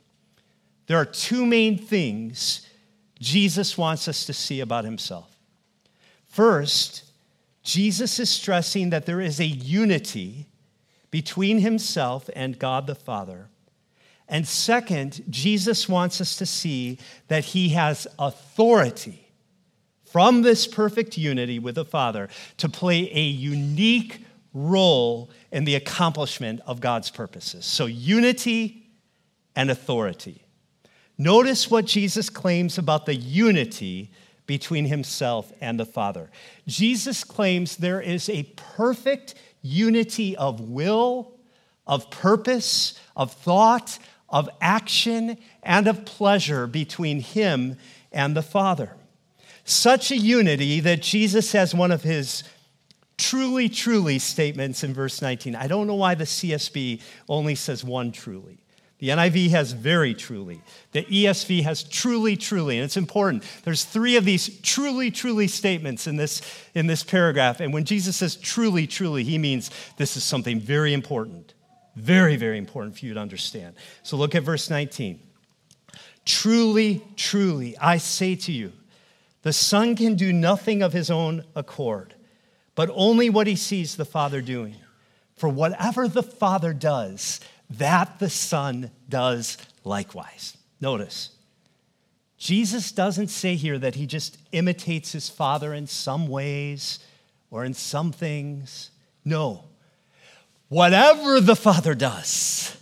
There 0.88 0.98
are 0.98 1.06
two 1.06 1.46
main 1.46 1.78
things 1.78 2.68
Jesus 3.20 3.78
wants 3.78 4.08
us 4.08 4.26
to 4.26 4.34
see 4.34 4.62
about 4.62 4.86
himself. 4.86 5.38
First, 6.28 7.04
Jesus 7.64 8.20
is 8.20 8.30
stressing 8.30 8.92
that 8.92 9.06
there 9.06 9.20
is 9.20 9.40
a 9.40 9.46
unity 9.46 10.48
between 11.12 11.60
himself 11.60 12.30
and 12.36 12.58
God 12.58 12.88
the 12.88 12.96
Father. 12.96 13.48
And 14.30 14.48
second, 14.48 15.24
Jesus 15.30 15.90
wants 15.90 16.22
us 16.22 16.38
to 16.38 16.46
see 16.46 17.00
that 17.28 17.44
he 17.44 17.70
has 17.70 18.08
authority 18.20 19.27
from 20.12 20.42
this 20.42 20.68
perfect 20.68 21.18
unity 21.18 21.60
with 21.60 21.76
the 21.76 21.86
Father 21.86 22.30
to 22.58 22.70
play 22.70 23.10
a 23.14 23.22
unique 23.22 24.26
role 24.54 25.30
in 25.52 25.66
the 25.66 25.76
accomplishment 25.76 26.62
of 26.66 26.80
God's 26.80 27.10
purposes. 27.10 27.66
So, 27.66 27.86
unity 27.86 28.90
and 29.56 29.70
authority. 29.70 30.44
Notice 31.18 31.70
what 31.70 31.86
Jesus 31.86 32.30
claims 32.30 32.78
about 32.78 33.06
the 33.06 33.16
unity 33.16 34.12
between 34.46 34.86
himself 34.86 35.52
and 35.60 35.80
the 35.80 35.86
Father. 35.86 36.30
Jesus 36.68 37.24
claims 37.24 37.78
there 37.78 38.02
is 38.02 38.30
a 38.30 38.44
perfect 38.56 39.36
unity 39.62 40.38
of 40.38 40.62
will, 40.62 41.34
of 41.86 42.10
purpose, 42.10 43.00
of 43.16 43.34
thought, 43.34 44.00
of 44.30 44.50
action, 44.62 45.38
and 45.64 45.88
of 45.88 46.06
pleasure 46.06 46.68
between 46.68 47.20
him 47.20 47.78
and 48.12 48.36
the 48.36 48.42
Father. 48.42 48.96
Such 49.68 50.12
a 50.12 50.18
unity 50.18 50.80
that 50.80 51.02
Jesus 51.02 51.52
has 51.52 51.76
one 51.76 51.92
of 51.92 52.02
his 52.02 52.46
truly, 53.18 53.68
truly 53.68 54.18
statements 54.18 54.82
in 54.82 54.94
verse 54.94 55.22
19. 55.22 55.58
I 55.58 55.68
don't 55.68 55.88
know 55.88 55.96
why 55.96 56.16
the 56.16 56.24
CSB 56.24 57.02
only 57.28 57.54
says 57.54 57.84
one 57.84 58.14
truly. 58.14 58.60
The 59.00 59.10
NIV 59.10 59.50
has 59.50 59.74
very 59.74 60.14
truly. 60.14 60.62
The 60.94 61.04
ESV 61.04 61.64
has 61.64 61.84
truly, 61.84 62.38
truly. 62.38 62.78
And 62.78 62.86
it's 62.86 62.96
important. 62.96 63.44
There's 63.66 63.84
three 63.84 64.16
of 64.16 64.24
these 64.24 64.58
truly, 64.62 65.12
truly 65.12 65.50
statements 65.50 66.08
in 66.08 66.16
this, 66.16 66.42
in 66.74 66.88
this 66.88 67.04
paragraph. 67.04 67.60
And 67.60 67.74
when 67.74 67.84
Jesus 67.84 68.16
says 68.16 68.38
truly, 68.38 68.88
truly, 68.88 69.26
he 69.26 69.38
means 69.38 69.70
this 69.98 70.16
is 70.16 70.24
something 70.24 70.62
very 70.62 70.94
important. 70.94 71.56
Very, 71.98 72.38
very 72.38 72.58
important 72.58 72.98
for 72.98 73.06
you 73.06 73.14
to 73.14 73.20
understand. 73.20 73.76
So 74.02 74.16
look 74.16 74.34
at 74.34 74.44
verse 74.44 74.70
19. 74.70 75.20
Truly, 76.24 77.04
truly, 77.18 77.78
I 77.78 77.98
say 77.98 78.36
to 78.36 78.54
you, 78.54 78.72
the 79.48 79.54
Son 79.54 79.96
can 79.96 80.16
do 80.16 80.34
nothing 80.34 80.82
of 80.82 80.92
his 80.92 81.10
own 81.10 81.42
accord, 81.56 82.14
but 82.76 82.92
only 82.94 83.30
what 83.30 83.48
he 83.48 83.56
sees 83.56 83.96
the 83.96 84.04
Father 84.04 84.42
doing. 84.42 84.76
For 85.38 85.48
whatever 85.48 86.10
the 86.10 86.22
Father 86.22 86.74
does, 86.74 87.40
that 87.70 88.20
the 88.20 88.30
Son 88.30 88.92
does 89.08 89.58
likewise. 89.86 90.58
Notice, 90.82 91.30
Jesus 92.38 92.92
doesn't 92.92 93.30
say 93.30 93.56
here 93.56 93.80
that 93.80 93.96
he 93.96 94.06
just 94.06 94.38
imitates 94.52 95.14
his 95.14 95.30
Father 95.30 95.74
in 95.74 95.88
some 95.88 96.28
ways 96.28 97.00
or 97.50 97.64
in 97.64 97.74
some 97.74 98.12
things. 98.12 98.90
No. 99.24 99.64
Whatever 100.68 101.40
the 101.40 101.56
Father 101.56 101.96
does, 101.96 102.76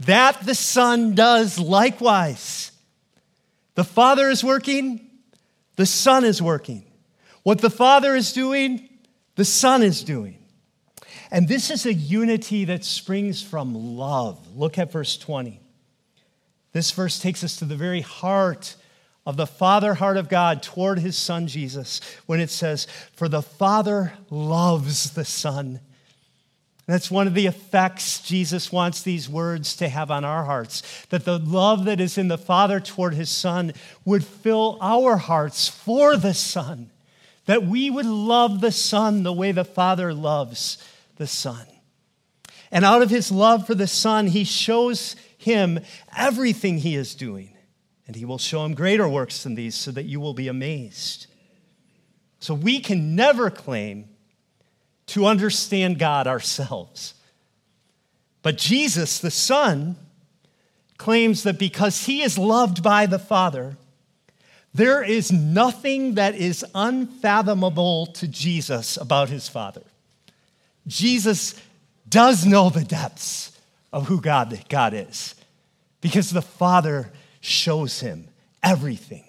that 0.00 0.44
the 0.44 0.56
Son 0.56 1.14
does 1.14 1.56
likewise. 1.60 2.72
The 3.76 3.84
Father 3.84 4.28
is 4.28 4.42
working, 4.42 5.08
the 5.76 5.86
Son 5.86 6.24
is 6.24 6.40
working. 6.40 6.84
What 7.42 7.60
the 7.60 7.70
Father 7.70 8.14
is 8.14 8.32
doing, 8.32 8.88
the 9.36 9.44
Son 9.44 9.82
is 9.82 10.02
doing. 10.02 10.38
And 11.30 11.48
this 11.48 11.70
is 11.70 11.84
a 11.86 11.92
unity 11.92 12.64
that 12.66 12.84
springs 12.84 13.42
from 13.42 13.74
love. 13.96 14.56
Look 14.56 14.78
at 14.78 14.92
verse 14.92 15.16
20. 15.16 15.60
This 16.72 16.90
verse 16.90 17.18
takes 17.18 17.44
us 17.44 17.56
to 17.56 17.64
the 17.64 17.76
very 17.76 18.00
heart 18.00 18.76
of 19.26 19.36
the 19.36 19.46
Father 19.46 19.94
heart 19.94 20.16
of 20.16 20.28
God 20.28 20.62
toward 20.62 20.98
his 20.98 21.16
Son 21.16 21.46
Jesus 21.46 22.00
when 22.26 22.40
it 22.40 22.50
says, 22.50 22.86
For 23.14 23.28
the 23.28 23.42
Father 23.42 24.12
loves 24.30 25.12
the 25.12 25.24
Son. 25.24 25.80
That's 26.86 27.10
one 27.10 27.26
of 27.26 27.34
the 27.34 27.46
effects 27.46 28.20
Jesus 28.20 28.70
wants 28.70 29.02
these 29.02 29.28
words 29.28 29.76
to 29.76 29.88
have 29.88 30.10
on 30.10 30.24
our 30.24 30.44
hearts. 30.44 30.82
That 31.06 31.24
the 31.24 31.38
love 31.38 31.86
that 31.86 32.00
is 32.00 32.18
in 32.18 32.28
the 32.28 32.36
Father 32.36 32.78
toward 32.78 33.14
his 33.14 33.30
Son 33.30 33.72
would 34.04 34.24
fill 34.24 34.76
our 34.82 35.16
hearts 35.16 35.68
for 35.68 36.16
the 36.16 36.34
Son. 36.34 36.90
That 37.46 37.64
we 37.64 37.88
would 37.88 38.06
love 38.06 38.60
the 38.60 38.72
Son 38.72 39.22
the 39.22 39.32
way 39.32 39.52
the 39.52 39.64
Father 39.64 40.12
loves 40.12 40.76
the 41.16 41.26
Son. 41.26 41.66
And 42.70 42.84
out 42.84 43.02
of 43.02 43.10
his 43.10 43.32
love 43.32 43.66
for 43.66 43.74
the 43.74 43.86
Son, 43.86 44.26
he 44.26 44.44
shows 44.44 45.16
him 45.38 45.80
everything 46.14 46.78
he 46.78 46.96
is 46.96 47.14
doing. 47.14 47.56
And 48.06 48.14
he 48.14 48.26
will 48.26 48.38
show 48.38 48.62
him 48.64 48.74
greater 48.74 49.08
works 49.08 49.42
than 49.42 49.54
these 49.54 49.74
so 49.74 49.90
that 49.92 50.04
you 50.04 50.20
will 50.20 50.34
be 50.34 50.48
amazed. 50.48 51.28
So 52.40 52.52
we 52.52 52.80
can 52.80 53.14
never 53.14 53.48
claim 53.48 54.10
to 55.06 55.26
understand 55.26 55.98
God 55.98 56.26
ourselves. 56.26 57.14
But 58.42 58.58
Jesus, 58.58 59.18
the 59.18 59.30
Son, 59.30 59.96
claims 60.98 61.42
that 61.42 61.58
because 61.58 62.06
he 62.06 62.22
is 62.22 62.38
loved 62.38 62.82
by 62.82 63.06
the 63.06 63.18
Father, 63.18 63.76
there 64.72 65.02
is 65.02 65.30
nothing 65.30 66.14
that 66.14 66.34
is 66.34 66.64
unfathomable 66.74 68.06
to 68.06 68.26
Jesus 68.26 68.96
about 68.96 69.28
his 69.28 69.48
Father. 69.48 69.82
Jesus 70.86 71.54
does 72.08 72.44
know 72.44 72.70
the 72.70 72.84
depths 72.84 73.58
of 73.92 74.08
who 74.08 74.20
God, 74.20 74.64
God 74.68 74.92
is 74.92 75.34
because 76.00 76.30
the 76.30 76.42
Father 76.42 77.10
shows 77.40 78.00
him 78.00 78.28
everything. 78.62 79.24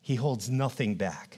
He 0.00 0.16
holds 0.16 0.48
nothing 0.48 0.94
back. 0.94 1.37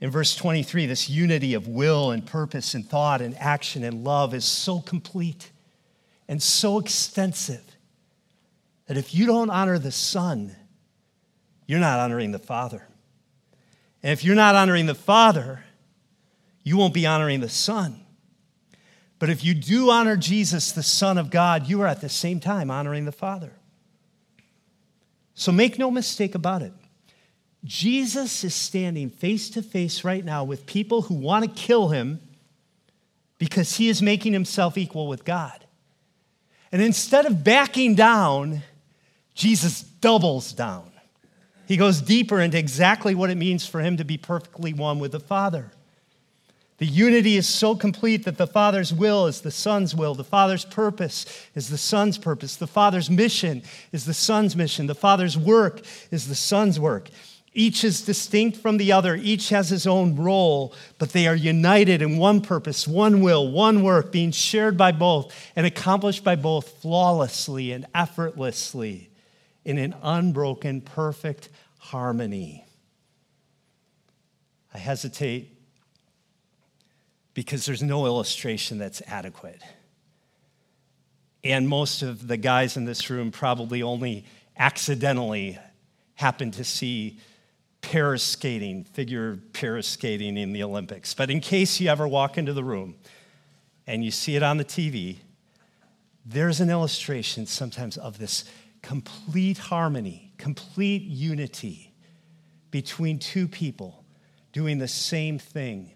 In 0.00 0.10
verse 0.10 0.34
23, 0.34 0.86
this 0.86 1.10
unity 1.10 1.54
of 1.54 1.68
will 1.68 2.10
and 2.10 2.24
purpose 2.24 2.74
and 2.74 2.88
thought 2.88 3.20
and 3.20 3.36
action 3.38 3.84
and 3.84 4.02
love 4.02 4.32
is 4.32 4.44
so 4.44 4.80
complete 4.80 5.50
and 6.26 6.42
so 6.42 6.78
extensive 6.78 7.64
that 8.86 8.96
if 8.96 9.14
you 9.14 9.26
don't 9.26 9.50
honor 9.50 9.78
the 9.78 9.92
Son, 9.92 10.56
you're 11.66 11.80
not 11.80 12.00
honoring 12.00 12.32
the 12.32 12.38
Father. 12.38 12.86
And 14.02 14.12
if 14.12 14.24
you're 14.24 14.34
not 14.34 14.54
honoring 14.54 14.86
the 14.86 14.94
Father, 14.94 15.64
you 16.62 16.76
won't 16.76 16.94
be 16.94 17.06
honoring 17.06 17.40
the 17.40 17.48
Son. 17.48 18.00
But 19.18 19.28
if 19.28 19.44
you 19.44 19.52
do 19.52 19.90
honor 19.90 20.16
Jesus, 20.16 20.72
the 20.72 20.82
Son 20.82 21.18
of 21.18 21.30
God, 21.30 21.68
you 21.68 21.82
are 21.82 21.86
at 21.86 22.00
the 22.00 22.08
same 22.08 22.40
time 22.40 22.70
honoring 22.70 23.04
the 23.04 23.12
Father. 23.12 23.52
So 25.34 25.52
make 25.52 25.78
no 25.78 25.90
mistake 25.90 26.34
about 26.34 26.62
it. 26.62 26.72
Jesus 27.64 28.42
is 28.42 28.54
standing 28.54 29.10
face 29.10 29.50
to 29.50 29.62
face 29.62 30.02
right 30.02 30.24
now 30.24 30.44
with 30.44 30.66
people 30.66 31.02
who 31.02 31.14
want 31.14 31.44
to 31.44 31.50
kill 31.50 31.88
him 31.88 32.20
because 33.38 33.76
he 33.76 33.88
is 33.88 34.00
making 34.00 34.32
himself 34.32 34.78
equal 34.78 35.08
with 35.08 35.24
God. 35.24 35.64
And 36.72 36.80
instead 36.80 37.26
of 37.26 37.42
backing 37.44 37.94
down, 37.94 38.62
Jesus 39.34 39.82
doubles 39.82 40.52
down. 40.52 40.90
He 41.66 41.76
goes 41.76 42.00
deeper 42.00 42.40
into 42.40 42.58
exactly 42.58 43.14
what 43.14 43.30
it 43.30 43.36
means 43.36 43.66
for 43.66 43.80
him 43.80 43.96
to 43.98 44.04
be 44.04 44.16
perfectly 44.16 44.72
one 44.72 44.98
with 44.98 45.12
the 45.12 45.20
Father. 45.20 45.70
The 46.78 46.86
unity 46.86 47.36
is 47.36 47.46
so 47.46 47.76
complete 47.76 48.24
that 48.24 48.38
the 48.38 48.46
Father's 48.46 48.92
will 48.92 49.26
is 49.26 49.42
the 49.42 49.50
Son's 49.50 49.94
will. 49.94 50.14
The 50.14 50.24
Father's 50.24 50.64
purpose 50.64 51.26
is 51.54 51.68
the 51.68 51.76
Son's 51.76 52.16
purpose. 52.16 52.56
The 52.56 52.66
Father's 52.66 53.10
mission 53.10 53.62
is 53.92 54.06
the 54.06 54.14
Son's 54.14 54.56
mission. 54.56 54.86
The 54.86 54.94
Father's 54.94 55.36
work 55.36 55.82
is 56.10 56.26
the 56.26 56.34
Son's 56.34 56.80
work. 56.80 57.10
Each 57.52 57.82
is 57.82 58.02
distinct 58.02 58.58
from 58.58 58.76
the 58.76 58.92
other. 58.92 59.16
Each 59.16 59.48
has 59.48 59.70
his 59.70 59.86
own 59.86 60.14
role, 60.14 60.72
but 60.98 61.10
they 61.10 61.26
are 61.26 61.34
united 61.34 62.00
in 62.00 62.16
one 62.16 62.42
purpose, 62.42 62.86
one 62.86 63.22
will, 63.22 63.50
one 63.50 63.82
work, 63.82 64.12
being 64.12 64.30
shared 64.30 64.76
by 64.76 64.92
both 64.92 65.34
and 65.56 65.66
accomplished 65.66 66.22
by 66.22 66.36
both 66.36 66.80
flawlessly 66.80 67.72
and 67.72 67.86
effortlessly 67.92 69.10
in 69.64 69.78
an 69.78 69.94
unbroken, 70.02 70.80
perfect 70.80 71.48
harmony. 71.78 72.64
I 74.72 74.78
hesitate 74.78 75.56
because 77.34 77.66
there's 77.66 77.82
no 77.82 78.06
illustration 78.06 78.78
that's 78.78 79.02
adequate. 79.08 79.60
And 81.42 81.68
most 81.68 82.02
of 82.02 82.28
the 82.28 82.36
guys 82.36 82.76
in 82.76 82.84
this 82.84 83.10
room 83.10 83.32
probably 83.32 83.82
only 83.82 84.24
accidentally 84.56 85.58
happen 86.14 86.50
to 86.52 86.64
see 86.64 87.18
pair 87.82 88.16
skating, 88.16 88.84
figure 88.84 89.38
pair 89.52 89.80
skating 89.82 90.36
in 90.36 90.52
the 90.52 90.62
Olympics. 90.62 91.14
But 91.14 91.30
in 91.30 91.40
case 91.40 91.80
you 91.80 91.88
ever 91.88 92.06
walk 92.06 92.38
into 92.38 92.52
the 92.52 92.64
room 92.64 92.96
and 93.86 94.04
you 94.04 94.10
see 94.10 94.36
it 94.36 94.42
on 94.42 94.56
the 94.56 94.64
TV, 94.64 95.18
there's 96.24 96.60
an 96.60 96.70
illustration 96.70 97.46
sometimes 97.46 97.96
of 97.96 98.18
this 98.18 98.44
complete 98.82 99.58
harmony, 99.58 100.32
complete 100.38 101.02
unity 101.02 101.92
between 102.70 103.18
two 103.18 103.48
people 103.48 104.04
doing 104.52 104.78
the 104.78 104.88
same 104.88 105.38
thing 105.38 105.92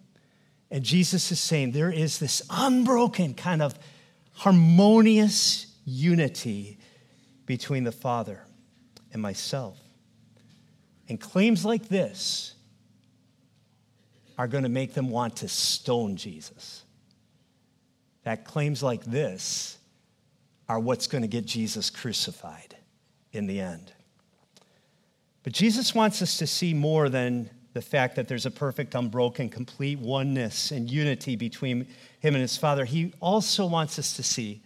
and 0.75 0.83
Jesus 0.83 1.31
is 1.31 1.38
saying 1.38 1.70
there 1.70 1.92
is 1.92 2.18
this 2.18 2.42
unbroken 2.51 3.35
kind 3.35 3.62
of 3.62 3.79
harmonious 4.33 5.66
unity 5.85 6.79
between 7.47 7.85
the 7.85 7.92
Father 7.92 8.40
and 9.12 9.23
myself. 9.23 9.79
And 11.08 11.20
claims 11.20 11.64
like 11.64 11.88
this 11.88 12.54
are 14.38 14.48
going 14.48 14.64
to 14.64 14.70
make 14.70 14.94
them 14.94 15.10
want 15.10 15.36
to 15.36 15.48
stone 15.48 16.16
Jesus. 16.16 16.84
That 18.24 18.44
claims 18.44 18.82
like 18.82 19.04
this 19.04 19.78
are 20.68 20.80
what's 20.80 21.06
going 21.06 21.22
to 21.22 21.28
get 21.28 21.44
Jesus 21.44 21.90
crucified 21.90 22.76
in 23.32 23.46
the 23.46 23.60
end. 23.60 23.92
But 25.42 25.52
Jesus 25.52 25.94
wants 25.94 26.22
us 26.22 26.38
to 26.38 26.46
see 26.46 26.72
more 26.72 27.08
than 27.08 27.50
the 27.74 27.82
fact 27.82 28.16
that 28.16 28.28
there's 28.28 28.46
a 28.46 28.50
perfect, 28.50 28.94
unbroken, 28.94 29.50
complete 29.50 29.98
oneness 29.98 30.70
and 30.70 30.90
unity 30.90 31.36
between 31.36 31.86
him 32.20 32.34
and 32.34 32.40
his 32.40 32.56
Father, 32.56 32.84
he 32.84 33.12
also 33.20 33.66
wants 33.66 33.98
us 33.98 34.14
to 34.16 34.22
see 34.22 34.62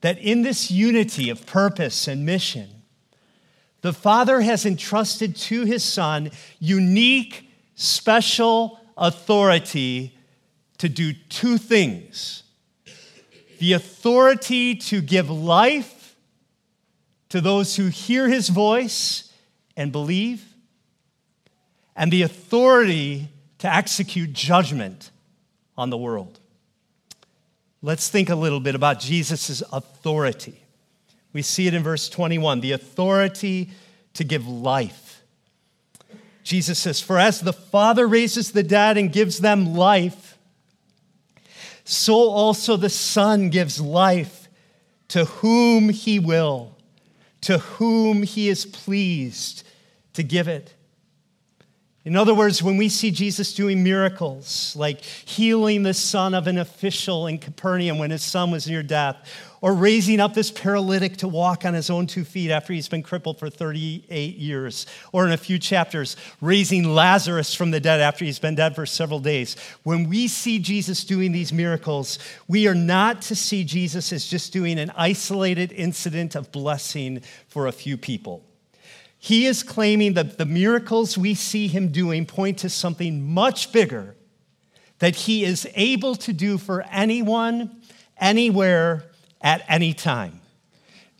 that 0.00 0.18
in 0.18 0.42
this 0.42 0.70
unity 0.70 1.30
of 1.30 1.46
purpose 1.46 2.08
and 2.08 2.26
mission, 2.26 2.68
the 3.84 3.92
Father 3.92 4.40
has 4.40 4.64
entrusted 4.64 5.36
to 5.36 5.66
his 5.66 5.84
Son 5.84 6.30
unique, 6.58 7.50
special 7.74 8.80
authority 8.96 10.16
to 10.78 10.88
do 10.88 11.12
two 11.28 11.58
things 11.58 12.44
the 13.58 13.74
authority 13.74 14.74
to 14.74 15.02
give 15.02 15.28
life 15.28 16.16
to 17.28 17.42
those 17.42 17.76
who 17.76 17.88
hear 17.88 18.26
his 18.26 18.48
voice 18.48 19.30
and 19.76 19.92
believe 19.92 20.42
and 21.94 22.10
the 22.10 22.22
authority 22.22 23.28
to 23.58 23.70
execute 23.70 24.32
judgment 24.32 25.10
on 25.76 25.90
the 25.90 25.98
world. 25.98 26.40
Let's 27.82 28.08
think 28.08 28.30
a 28.30 28.34
little 28.34 28.60
bit 28.60 28.74
about 28.74 28.98
Jesus' 28.98 29.62
authority. 29.70 30.63
We 31.34 31.42
see 31.42 31.66
it 31.66 31.74
in 31.74 31.82
verse 31.82 32.08
21 32.08 32.60
the 32.60 32.72
authority 32.72 33.70
to 34.14 34.24
give 34.24 34.48
life. 34.48 35.22
Jesus 36.44 36.78
says, 36.78 37.00
For 37.00 37.18
as 37.18 37.40
the 37.40 37.52
Father 37.52 38.06
raises 38.06 38.52
the 38.52 38.62
dead 38.62 38.96
and 38.96 39.12
gives 39.12 39.40
them 39.40 39.74
life, 39.74 40.38
so 41.84 42.14
also 42.14 42.76
the 42.76 42.88
Son 42.88 43.50
gives 43.50 43.80
life 43.80 44.48
to 45.08 45.24
whom 45.24 45.90
he 45.90 46.18
will, 46.18 46.76
to 47.42 47.58
whom 47.58 48.22
he 48.22 48.48
is 48.48 48.64
pleased 48.64 49.66
to 50.14 50.22
give 50.22 50.48
it. 50.48 50.74
In 52.04 52.16
other 52.16 52.34
words, 52.34 52.62
when 52.62 52.76
we 52.76 52.90
see 52.90 53.10
Jesus 53.10 53.54
doing 53.54 53.82
miracles, 53.82 54.76
like 54.76 55.00
healing 55.00 55.84
the 55.84 55.94
son 55.94 56.34
of 56.34 56.46
an 56.46 56.58
official 56.58 57.26
in 57.26 57.38
Capernaum 57.38 57.98
when 57.98 58.10
his 58.10 58.22
son 58.22 58.50
was 58.50 58.68
near 58.68 58.82
death, 58.82 59.16
or 59.64 59.72
raising 59.72 60.20
up 60.20 60.34
this 60.34 60.50
paralytic 60.50 61.16
to 61.16 61.26
walk 61.26 61.64
on 61.64 61.72
his 61.72 61.88
own 61.88 62.06
two 62.06 62.22
feet 62.22 62.50
after 62.50 62.74
he's 62.74 62.86
been 62.86 63.02
crippled 63.02 63.38
for 63.38 63.48
38 63.48 64.36
years, 64.36 64.84
or 65.10 65.24
in 65.24 65.32
a 65.32 65.38
few 65.38 65.58
chapters, 65.58 66.18
raising 66.42 66.84
Lazarus 66.94 67.54
from 67.54 67.70
the 67.70 67.80
dead 67.80 67.98
after 67.98 68.26
he's 68.26 68.38
been 68.38 68.56
dead 68.56 68.74
for 68.74 68.84
several 68.84 69.20
days. 69.20 69.56
When 69.82 70.06
we 70.10 70.28
see 70.28 70.58
Jesus 70.58 71.02
doing 71.02 71.32
these 71.32 71.50
miracles, 71.50 72.18
we 72.46 72.68
are 72.68 72.74
not 72.74 73.22
to 73.22 73.34
see 73.34 73.64
Jesus 73.64 74.12
as 74.12 74.26
just 74.26 74.52
doing 74.52 74.78
an 74.78 74.92
isolated 74.98 75.72
incident 75.72 76.34
of 76.34 76.52
blessing 76.52 77.22
for 77.48 77.66
a 77.66 77.72
few 77.72 77.96
people. 77.96 78.44
He 79.16 79.46
is 79.46 79.62
claiming 79.62 80.12
that 80.12 80.36
the 80.36 80.44
miracles 80.44 81.16
we 81.16 81.32
see 81.32 81.68
him 81.68 81.88
doing 81.88 82.26
point 82.26 82.58
to 82.58 82.68
something 82.68 83.32
much 83.32 83.72
bigger 83.72 84.14
that 84.98 85.16
he 85.16 85.42
is 85.42 85.66
able 85.74 86.16
to 86.16 86.34
do 86.34 86.58
for 86.58 86.82
anyone, 86.90 87.80
anywhere, 88.20 89.04
at 89.44 89.62
any 89.68 89.92
time. 89.92 90.40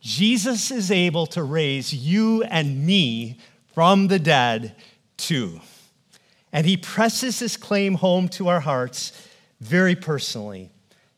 Jesus 0.00 0.70
is 0.70 0.90
able 0.90 1.26
to 1.26 1.42
raise 1.42 1.94
you 1.94 2.42
and 2.44 2.84
me 2.84 3.38
from 3.74 4.08
the 4.08 4.18
dead 4.18 4.74
too. 5.16 5.60
And 6.52 6.66
he 6.66 6.76
presses 6.76 7.38
his 7.38 7.56
claim 7.56 7.94
home 7.94 8.28
to 8.30 8.48
our 8.48 8.60
hearts 8.60 9.28
very 9.60 9.94
personally 9.94 10.70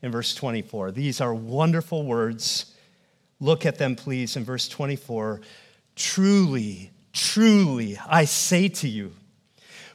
in 0.03 0.11
verse 0.11 0.35
24. 0.35 0.91
These 0.93 1.21
are 1.21 1.35
wonderful 1.35 2.05
words. 2.05 2.75
Look 3.41 3.67
at 3.67 3.79
them, 3.79 3.97
please, 3.97 4.37
in 4.37 4.45
verse 4.45 4.69
24. 4.69 5.41
Truly, 5.95 6.91
truly, 7.13 7.99
I 8.07 8.25
say 8.25 8.69
to 8.69 8.89
you, 8.89 9.13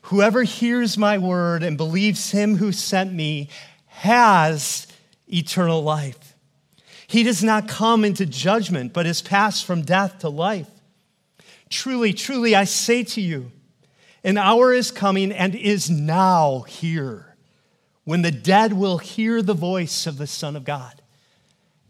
whoever 0.03 0.43
hears 0.43 0.97
my 0.97 1.17
word 1.17 1.63
and 1.63 1.77
believes 1.77 2.31
him 2.31 2.55
who 2.55 2.71
sent 2.71 3.13
me 3.13 3.49
has 3.87 4.87
eternal 5.27 5.83
life. 5.83 6.30
He 7.11 7.23
does 7.23 7.43
not 7.43 7.67
come 7.67 8.05
into 8.05 8.25
judgment, 8.25 8.93
but 8.93 9.05
is 9.05 9.21
passed 9.21 9.65
from 9.65 9.81
death 9.81 10.19
to 10.19 10.29
life. 10.29 10.69
Truly, 11.69 12.13
truly, 12.13 12.55
I 12.55 12.63
say 12.63 13.03
to 13.03 13.19
you, 13.19 13.51
an 14.23 14.37
hour 14.37 14.71
is 14.71 14.91
coming 14.91 15.33
and 15.33 15.53
is 15.53 15.89
now 15.89 16.61
here 16.61 17.35
when 18.05 18.21
the 18.21 18.31
dead 18.31 18.71
will 18.71 18.97
hear 18.97 19.41
the 19.41 19.53
voice 19.53 20.07
of 20.07 20.17
the 20.17 20.25
Son 20.25 20.55
of 20.55 20.63
God, 20.63 21.01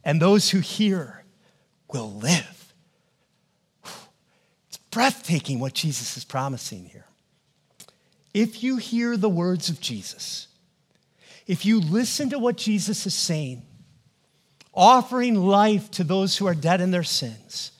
and 0.03 0.19
those 0.19 0.49
who 0.49 0.59
hear 0.59 1.23
will 1.93 2.11
live. 2.13 2.73
It's 4.69 4.77
breathtaking 4.89 5.59
what 5.59 5.75
Jesus 5.75 6.17
is 6.17 6.25
promising 6.25 6.85
here. 6.85 7.05
If 8.33 8.63
you 8.63 8.77
hear 8.77 9.15
the 9.17 9.29
words 9.29 9.69
of 9.69 9.81
Jesus, 9.81 10.47
if 11.45 11.63
you 11.63 11.79
listen 11.79 12.31
to 12.31 12.39
what 12.39 12.57
Jesus 12.57 13.05
is 13.05 13.13
saying, 13.13 13.61
offering 14.73 15.35
life 15.35 15.91
to 15.91 16.03
those 16.03 16.37
who 16.37 16.47
are 16.47 16.55
dead 16.55 16.81
in 16.81 16.91
their 16.91 17.03
sins, 17.03 17.71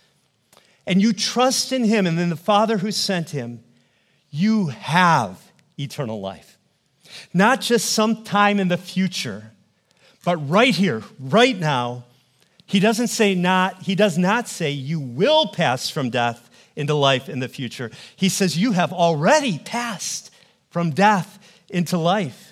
and 0.86 1.02
you 1.02 1.14
trust 1.14 1.72
in 1.72 1.84
Him 1.84 2.08
and 2.08 2.20
in 2.20 2.30
the 2.30 2.36
Father 2.36 2.78
who 2.78 2.92
sent 2.92 3.30
Him, 3.30 3.64
you 4.30 4.68
have 4.68 5.52
eternal 5.78 6.20
life. 6.20 6.58
Not 7.34 7.62
just 7.62 7.92
sometime 7.92 8.60
in 8.60 8.68
the 8.68 8.78
future, 8.78 9.52
but 10.24 10.38
right 10.50 10.74
here, 10.74 11.04
right 11.20 11.58
now. 11.58 12.06
He 12.66 12.80
doesn't 12.80 13.08
say 13.08 13.36
not, 13.36 13.82
he 13.84 13.96
does 13.96 14.18
not 14.18 14.48
say 14.48 14.72
you 14.72 15.00
will 15.00 15.48
pass 15.48 15.90
from 15.90 16.10
death 16.10 16.50
into 16.76 16.94
life 16.94 17.28
in 17.28 17.40
the 17.40 17.50
future. 17.50 17.92
He 18.16 18.30
says 18.30 18.58
you 18.58 18.72
have 18.72 18.94
already 18.94 19.60
passed 19.60 20.32
from 20.70 20.92
death 20.92 21.38
into 21.70 21.98
life. 21.98 22.51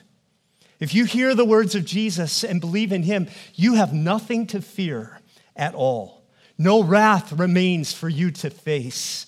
If 0.80 0.94
you 0.94 1.06
hear 1.06 1.36
the 1.36 1.46
words 1.46 1.76
of 1.76 1.86
Jesus 1.86 2.44
and 2.44 2.62
believe 2.62 2.92
in 2.92 3.04
him, 3.04 3.28
you 3.56 3.76
have 3.76 3.94
nothing 3.94 4.48
to 4.48 4.62
fear 4.62 5.20
at 5.56 5.76
all. 5.76 6.24
No 6.58 6.84
wrath 6.84 7.34
remains 7.34 7.94
for 7.94 8.10
you 8.10 8.32
to 8.32 8.50
face. 8.50 9.26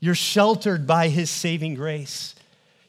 You're 0.00 0.14
sheltered 0.14 0.86
by 0.86 1.08
his 1.08 1.30
saving 1.30 1.74
grace. 1.74 2.34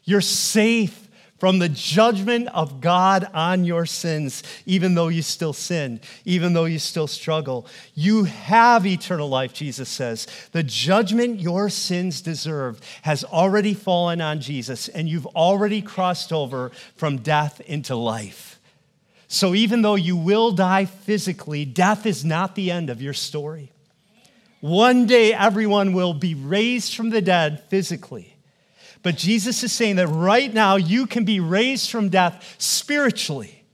You're 0.04 0.20
safe 0.20 1.05
from 1.38 1.58
the 1.58 1.68
judgment 1.68 2.48
of 2.48 2.80
God 2.80 3.28
on 3.34 3.64
your 3.64 3.86
sins, 3.86 4.42
even 4.64 4.94
though 4.94 5.08
you 5.08 5.22
still 5.22 5.52
sin, 5.52 6.00
even 6.24 6.52
though 6.52 6.64
you 6.64 6.78
still 6.78 7.06
struggle. 7.06 7.66
You 7.94 8.24
have 8.24 8.86
eternal 8.86 9.28
life, 9.28 9.52
Jesus 9.52 9.88
says. 9.88 10.26
The 10.52 10.62
judgment 10.62 11.40
your 11.40 11.68
sins 11.68 12.20
deserve 12.22 12.80
has 13.02 13.24
already 13.24 13.74
fallen 13.74 14.20
on 14.20 14.40
Jesus, 14.40 14.88
and 14.88 15.08
you've 15.08 15.26
already 15.26 15.82
crossed 15.82 16.32
over 16.32 16.70
from 16.96 17.18
death 17.18 17.60
into 17.60 17.94
life. 17.96 18.58
So 19.28 19.54
even 19.54 19.82
though 19.82 19.96
you 19.96 20.16
will 20.16 20.52
die 20.52 20.84
physically, 20.84 21.64
death 21.64 22.06
is 22.06 22.24
not 22.24 22.54
the 22.54 22.70
end 22.70 22.90
of 22.90 23.02
your 23.02 23.12
story. 23.12 23.72
One 24.60 25.06
day, 25.06 25.34
everyone 25.34 25.92
will 25.92 26.14
be 26.14 26.34
raised 26.34 26.94
from 26.96 27.10
the 27.10 27.20
dead 27.20 27.64
physically. 27.68 28.35
But 29.02 29.16
Jesus 29.16 29.62
is 29.62 29.72
saying 29.72 29.96
that 29.96 30.08
right 30.08 30.52
now 30.52 30.76
you 30.76 31.06
can 31.06 31.24
be 31.24 31.40
raised 31.40 31.90
from 31.90 32.08
death 32.08 32.56
spiritually. 32.58 33.64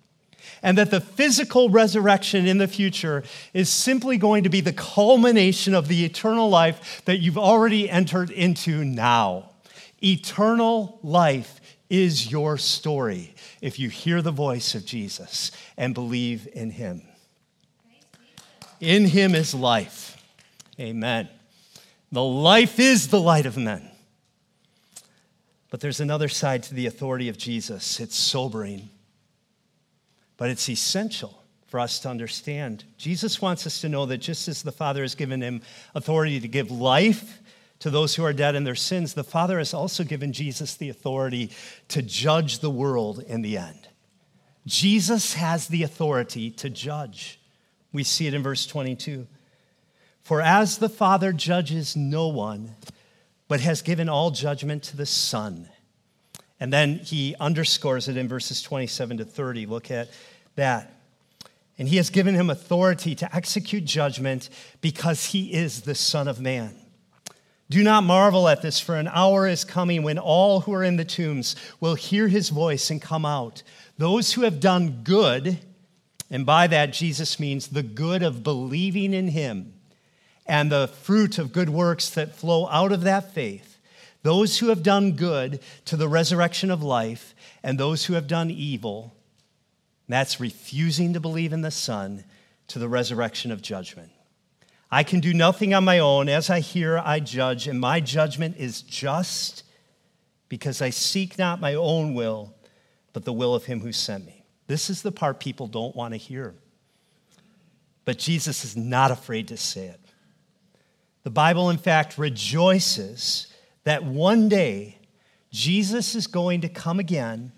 And 0.65 0.79
that 0.79 0.93
the 0.93 1.01
physical 1.01 1.71
resurrection 1.71 2.47
in 2.47 2.59
the 2.59 2.69
future 2.69 3.25
is 3.53 3.69
simply 3.69 4.17
going 4.17 4.45
to 4.45 4.49
be 4.49 4.61
the 4.61 4.73
culmination 4.73 5.75
of 5.75 5.89
the 5.89 6.05
eternal 6.05 6.49
life 6.49 7.03
that 7.05 7.19
you've 7.19 7.39
already 7.39 7.91
entered 7.91 8.31
into 8.31 8.85
now. 8.85 9.51
Eternal 10.05 11.01
life 11.03 11.61
is 11.91 12.31
your 12.31 12.57
story 12.57 13.35
if 13.61 13.79
you 13.79 13.89
hear 13.89 14.23
the 14.23 14.31
voice 14.31 14.75
of 14.75 14.87
Jesus 14.87 15.51
and 15.77 15.95
believe 15.95 16.49
in 16.53 16.71
him. 16.71 17.03
In 18.81 19.05
him 19.05 19.35
is 19.35 19.55
life. 19.55 20.17
Amen. 20.81 21.29
The 22.11 22.23
life 22.23 22.81
is 22.81 23.09
the 23.09 23.21
light 23.21 23.47
of 23.47 23.57
men. 23.57 23.92
But 25.73 25.81
there's 25.81 26.01
another 26.01 26.29
side 26.29 26.65
to 26.65 26.75
the 26.75 26.85
authority 26.85 27.31
of 27.31 27.39
Jesus. 27.39 27.99
It's 27.99 28.15
sobering, 28.15 28.91
but 30.37 30.51
it's 30.51 30.69
essential 30.69 31.43
for 31.67 31.81
us 31.81 31.99
to 32.01 32.11
understand. 32.11 32.85
Jesus 32.99 33.41
wants 33.41 33.67
us 33.67 33.81
to 33.81 33.89
know 33.89 34.05
that 34.05 34.19
just 34.19 34.49
as 34.49 34.63
the 34.63 34.71
Father 34.71 35.01
has 35.01 35.15
given 35.15 35.41
him 35.41 35.63
authority 35.95 36.39
to 36.41 36.47
give 36.47 36.71
life 36.71 37.41
to 37.79 37.89
those 37.89 38.15
who 38.15 38.23
are 38.23 38.35
dead 38.35 38.55
in 38.55 38.65
their 38.65 38.75
sins, 38.75 39.15
the 39.15 39.25
Father 39.25 39.57
has 39.57 39.73
also 39.73 40.05
given 40.05 40.35
Jesus 40.35 40.75
the 40.75 40.91
authority 40.91 41.51
to 41.89 42.03
judge 42.03 42.59
the 42.59 42.69
world 42.69 43.25
in 43.27 43.41
the 43.41 43.57
end. 43.57 43.89
Jesus 44.67 45.33
has 45.33 45.69
the 45.69 45.85
authority 45.85 46.51
to 46.51 46.69
judge. 46.69 47.41
We 47.95 48.05
see 48.05 48.27
it 48.27 48.35
in 48.35 48.43
verse 48.43 48.67
22. 48.67 49.27
For 50.21 50.43
as 50.43 50.77
the 50.77 50.91
Father 50.91 51.33
judges 51.33 51.97
no 51.97 52.29
one, 52.29 52.77
but 53.53 53.61
has 53.61 53.83
given 53.83 54.09
all 54.09 54.31
judgment 54.31 54.83
to 54.83 54.97
the 54.97 55.05
Son. 55.05 55.69
And 56.59 56.73
then 56.73 57.01
he 57.01 57.37
underscores 57.39 58.09
it 58.09 58.17
in 58.17 58.27
verses 58.27 58.63
27 58.63 59.19
to 59.19 59.27
30. 59.27 59.67
Look 59.67 59.91
at 59.91 60.09
that. 60.55 60.95
And 61.77 61.87
he 61.87 61.99
has 61.99 62.09
given 62.09 62.35
him 62.35 62.49
authority 62.49 63.15
to 63.17 63.37
execute 63.37 63.85
judgment 63.85 64.49
because 64.81 65.27
he 65.27 65.53
is 65.53 65.83
the 65.83 65.95
Son 65.95 66.29
of 66.29 66.41
Man. 66.41 66.75
Do 67.69 67.83
not 67.83 68.05
marvel 68.05 68.49
at 68.49 68.63
this, 68.63 68.81
for 68.81 68.97
an 68.97 69.09
hour 69.09 69.47
is 69.47 69.67
coming 69.67 70.03
when 70.03 70.19
all 70.19 70.61
who 70.61 70.73
are 70.73 70.83
in 70.83 70.97
the 70.97 71.05
tombs 71.05 71.55
will 71.79 71.95
hear 71.95 72.29
his 72.29 72.49
voice 72.49 72.89
and 72.89 73.03
come 73.03 73.27
out. 73.27 73.63
Those 73.99 74.33
who 74.33 74.45
have 74.45 74.61
done 74.61 75.03
good, 75.05 75.59
and 76.31 76.47
by 76.47 76.69
that 76.69 76.95
Jesus 76.95 77.39
means 77.39 77.69
the 77.69 77.83
good 77.83 78.23
of 78.23 78.43
believing 78.43 79.13
in 79.13 79.29
him 79.29 79.75
and 80.47 80.71
the 80.71 80.89
fruit 80.89 81.39
of 81.39 81.53
good 81.53 81.71
works 81.71 82.11
that 82.11 82.35
flow 82.35 82.69
out 82.69 82.93
of 82.93 83.03
that 83.03 83.33
faith, 83.35 83.79
those 84.23 84.59
who 84.59 84.69
have 84.69 84.83
done 84.83 85.13
good 85.13 85.61
to 85.87 85.97
the 85.97 86.09
resurrection 86.09 86.71
of 86.71 86.83
life, 86.83 87.35
and 87.63 87.79
those 87.79 88.07
who 88.07 88.15
have 88.15 88.27
done 88.27 88.51
evil, 88.51 89.15
that's 90.09 90.41
refusing 90.41 91.13
to 91.13 91.21
believe 91.21 91.53
in 91.53 91.63
the 91.63 91.71
Son, 91.71 92.25
to 92.69 92.79
the 92.79 92.89
resurrection 92.89 93.51
of 93.51 93.63
judgment. 93.63 94.11
I 94.91 95.05
can 95.05 95.21
do 95.21 95.33
nothing 95.33 95.73
on 95.73 95.85
my 95.85 96.01
own. 96.01 96.29
As 96.29 96.51
I 96.51 96.61
hear, 96.61 96.99
I 96.99 97.19
judge, 97.21 97.67
and 97.67 97.81
my 97.81 98.01
judgment 98.01 98.57
is 98.59 98.83
just 98.83 99.65
because 100.51 100.83
I 100.83 100.91
seek 100.91 101.39
not 101.39 101.61
my 101.63 101.75
own 101.75 102.13
will, 102.13 102.53
but 103.15 103.25
the 103.25 103.33
will 103.33 103.55
of 103.55 103.65
him 103.65 103.81
who 103.81 103.93
sent 103.93 104.27
me. 104.27 104.45
This 104.67 104.91
is 104.91 105.01
the 105.01 105.13
part 105.13 105.41
people 105.41 105.67
don't 105.67 105.97
want 105.97 106.13
to 106.13 106.19
hear. 106.19 106.55
But 108.05 108.19
Jesus 108.19 108.65
is 108.65 108.77
not 108.77 109.11
afraid 109.11 109.49
to 109.49 109.57
say 109.57 109.87
it. 109.87 110.01
The 111.23 111.31
Bible, 111.31 111.71
in 111.71 111.79
fact, 111.79 112.19
rejoices 112.19 113.47
that 113.85 114.05
one 114.05 114.49
day 114.49 114.99
Jesus 115.51 116.15
is 116.15 116.27
going 116.27 116.63
to 116.63 116.69
come 116.69 116.99
again 116.99 117.53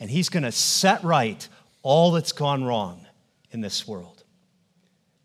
and 0.00 0.10
he's 0.10 0.28
going 0.28 0.42
to 0.42 0.52
set 0.52 1.02
right 1.02 1.46
all 1.82 2.12
that's 2.12 2.32
gone 2.32 2.64
wrong 2.64 3.06
in 3.50 3.60
this 3.60 3.86
world. 3.86 4.24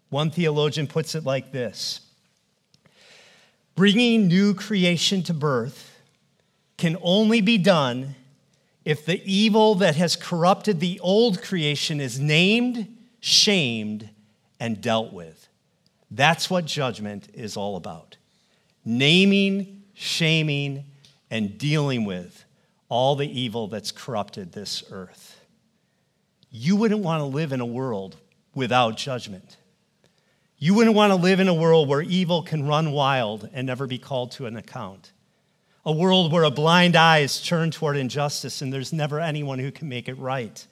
One 0.09 0.31
theologian 0.31 0.87
puts 0.87 1.15
it 1.15 1.23
like 1.23 1.51
this 1.51 2.01
Bringing 3.75 4.27
new 4.27 4.53
creation 4.53 5.23
to 5.23 5.33
birth 5.33 6.01
can 6.77 6.97
only 7.01 7.41
be 7.41 7.57
done 7.57 8.15
if 8.85 9.05
the 9.05 9.21
evil 9.29 9.75
that 9.75 9.95
has 9.97 10.15
corrupted 10.15 10.79
the 10.79 10.99
old 11.01 11.41
creation 11.41 11.99
is 11.99 12.19
named, 12.19 12.87
shamed, 13.19 14.09
and 14.59 14.81
dealt 14.81 15.13
with. 15.13 15.48
That's 16.11 16.49
what 16.49 16.65
judgment 16.65 17.29
is 17.33 17.55
all 17.57 17.75
about 17.75 18.17
naming, 18.85 19.83
shaming, 19.93 20.85
and 21.29 21.57
dealing 21.57 22.05
with 22.05 22.45
all 22.87 23.15
the 23.15 23.39
evil 23.39 23.67
that's 23.67 23.91
corrupted 23.91 24.51
this 24.51 24.83
earth. 24.89 25.39
You 26.49 26.75
wouldn't 26.75 27.01
want 27.01 27.21
to 27.21 27.25
live 27.25 27.51
in 27.51 27.59
a 27.59 27.65
world 27.65 28.15
without 28.55 28.97
judgment. 28.97 29.57
You 30.57 30.73
wouldn't 30.73 30.95
want 30.95 31.11
to 31.11 31.15
live 31.15 31.39
in 31.39 31.47
a 31.47 31.53
world 31.53 31.87
where 31.87 32.01
evil 32.01 32.41
can 32.41 32.67
run 32.67 32.91
wild 32.91 33.47
and 33.53 33.67
never 33.67 33.85
be 33.85 33.99
called 33.99 34.31
to 34.31 34.47
an 34.47 34.57
account. 34.57 35.11
a 35.85 35.91
world 35.91 36.31
where 36.31 36.43
a 36.43 36.51
blind 36.51 36.95
eye 36.95 37.19
is 37.19 37.41
turned 37.41 37.73
toward 37.73 37.97
injustice 37.97 38.61
and 38.61 38.71
there's 38.71 38.91
never 38.91 39.19
anyone 39.19 39.59
who 39.59 39.71
can 39.71 39.87
make 39.87 40.09
it 40.09 40.15
right. 40.15 40.67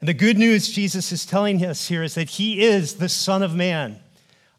And 0.00 0.08
the 0.08 0.14
good 0.14 0.38
news 0.38 0.68
Jesus 0.68 1.12
is 1.12 1.26
telling 1.26 1.64
us 1.64 1.88
here 1.88 2.02
is 2.02 2.14
that 2.14 2.30
he 2.30 2.62
is 2.62 2.94
the 2.94 3.08
Son 3.08 3.42
of 3.42 3.54
Man 3.54 4.00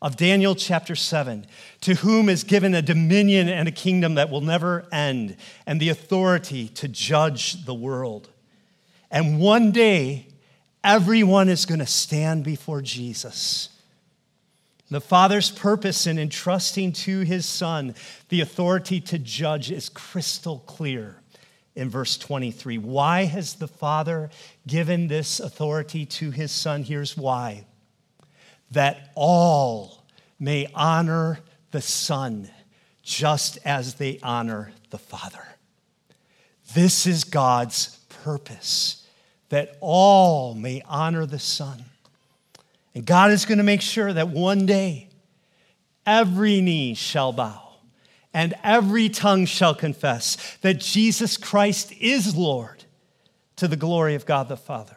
of 0.01 0.17
Daniel 0.17 0.55
chapter 0.55 0.95
7, 0.95 1.45
to 1.81 1.95
whom 1.95 2.29
is 2.29 2.43
given 2.43 2.75
a 2.75 2.81
dominion 2.81 3.49
and 3.49 3.67
a 3.67 3.71
kingdom 3.71 4.15
that 4.15 4.29
will 4.29 4.41
never 4.41 4.85
end, 4.91 5.37
and 5.65 5.79
the 5.79 5.89
authority 5.89 6.67
to 6.69 6.87
judge 6.87 7.65
the 7.65 7.73
world. 7.73 8.29
And 9.09 9.39
one 9.39 9.71
day, 9.71 10.27
everyone 10.83 11.49
is 11.49 11.65
going 11.65 11.79
to 11.79 11.85
stand 11.85 12.43
before 12.43 12.81
Jesus. 12.81 13.69
The 14.89 15.01
Father's 15.01 15.49
purpose 15.49 16.05
in 16.05 16.19
entrusting 16.19 16.93
to 16.93 17.21
his 17.21 17.45
Son 17.45 17.95
the 18.29 18.41
authority 18.41 19.01
to 19.01 19.17
judge 19.17 19.71
is 19.71 19.89
crystal 19.89 20.59
clear 20.67 21.17
in 21.75 21.89
verse 21.89 22.17
23. 22.17 22.77
Why 22.77 23.23
has 23.23 23.55
the 23.55 23.67
Father 23.67 24.29
given 24.67 25.07
this 25.07 25.39
authority 25.39 26.05
to 26.05 26.29
his 26.31 26.51
Son? 26.51 26.83
Here's 26.83 27.17
why 27.17 27.65
that 28.71 29.11
all 29.15 30.03
may 30.39 30.67
honor 30.73 31.39
the 31.71 31.81
Son 31.81 32.49
just 33.03 33.57
as 33.65 33.95
they 33.95 34.19
honor 34.23 34.71
the 34.89 34.97
Father. 34.97 35.45
This 36.73 37.05
is 37.05 37.23
God's 37.23 37.99
purpose, 38.09 39.05
that 39.49 39.77
all 39.79 40.55
may 40.55 40.81
honor 40.87 41.25
the 41.25 41.39
Son. 41.39 41.85
And 42.95 43.05
God 43.05 43.31
is 43.31 43.45
going 43.45 43.59
to 43.59 43.63
make 43.63 43.81
sure 43.81 44.11
that 44.11 44.29
one 44.29 44.65
day 44.65 45.09
every 46.05 46.61
knee 46.61 46.93
shall 46.93 47.31
bow 47.31 47.61
and 48.33 48.53
every 48.63 49.07
tongue 49.09 49.45
shall 49.45 49.75
confess 49.75 50.57
that 50.61 50.79
Jesus 50.79 51.37
Christ 51.37 51.93
is 51.99 52.35
Lord 52.35 52.83
to 53.55 53.67
the 53.67 53.77
glory 53.77 54.15
of 54.15 54.25
God 54.25 54.49
the 54.49 54.57
Father. 54.57 54.94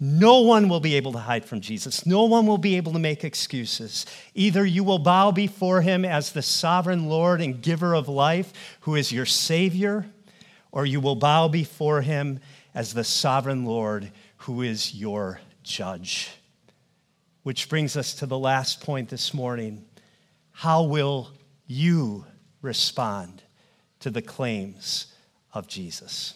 No 0.00 0.40
one 0.40 0.68
will 0.68 0.80
be 0.80 0.96
able 0.96 1.12
to 1.12 1.18
hide 1.18 1.44
from 1.44 1.60
Jesus. 1.60 2.04
No 2.04 2.24
one 2.24 2.46
will 2.46 2.58
be 2.58 2.76
able 2.76 2.92
to 2.92 2.98
make 2.98 3.24
excuses. 3.24 4.06
Either 4.34 4.64
you 4.66 4.82
will 4.82 4.98
bow 4.98 5.30
before 5.30 5.82
him 5.82 6.04
as 6.04 6.32
the 6.32 6.42
sovereign 6.42 7.08
Lord 7.08 7.40
and 7.40 7.62
giver 7.62 7.94
of 7.94 8.08
life, 8.08 8.52
who 8.80 8.96
is 8.96 9.12
your 9.12 9.26
Savior, 9.26 10.06
or 10.72 10.84
you 10.84 11.00
will 11.00 11.14
bow 11.14 11.48
before 11.48 12.02
him 12.02 12.40
as 12.74 12.92
the 12.92 13.04
sovereign 13.04 13.64
Lord, 13.64 14.10
who 14.38 14.62
is 14.62 14.94
your 14.94 15.40
judge. 15.62 16.30
Which 17.44 17.68
brings 17.68 17.96
us 17.96 18.14
to 18.14 18.26
the 18.26 18.38
last 18.38 18.80
point 18.80 19.08
this 19.08 19.32
morning. 19.32 19.84
How 20.50 20.82
will 20.82 21.30
you 21.66 22.26
respond 22.62 23.42
to 24.00 24.10
the 24.10 24.22
claims 24.22 25.06
of 25.52 25.68
Jesus? 25.68 26.34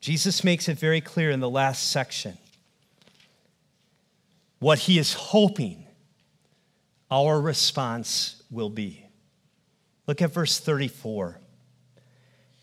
Jesus 0.00 0.44
makes 0.44 0.68
it 0.68 0.78
very 0.78 1.00
clear 1.00 1.30
in 1.30 1.40
the 1.40 1.50
last 1.50 1.90
section 1.90 2.38
what 4.58 4.78
he 4.80 4.98
is 4.98 5.12
hoping 5.12 5.86
our 7.10 7.40
response 7.40 8.42
will 8.50 8.70
be. 8.70 9.04
Look 10.06 10.22
at 10.22 10.32
verse 10.32 10.58
34. 10.58 11.40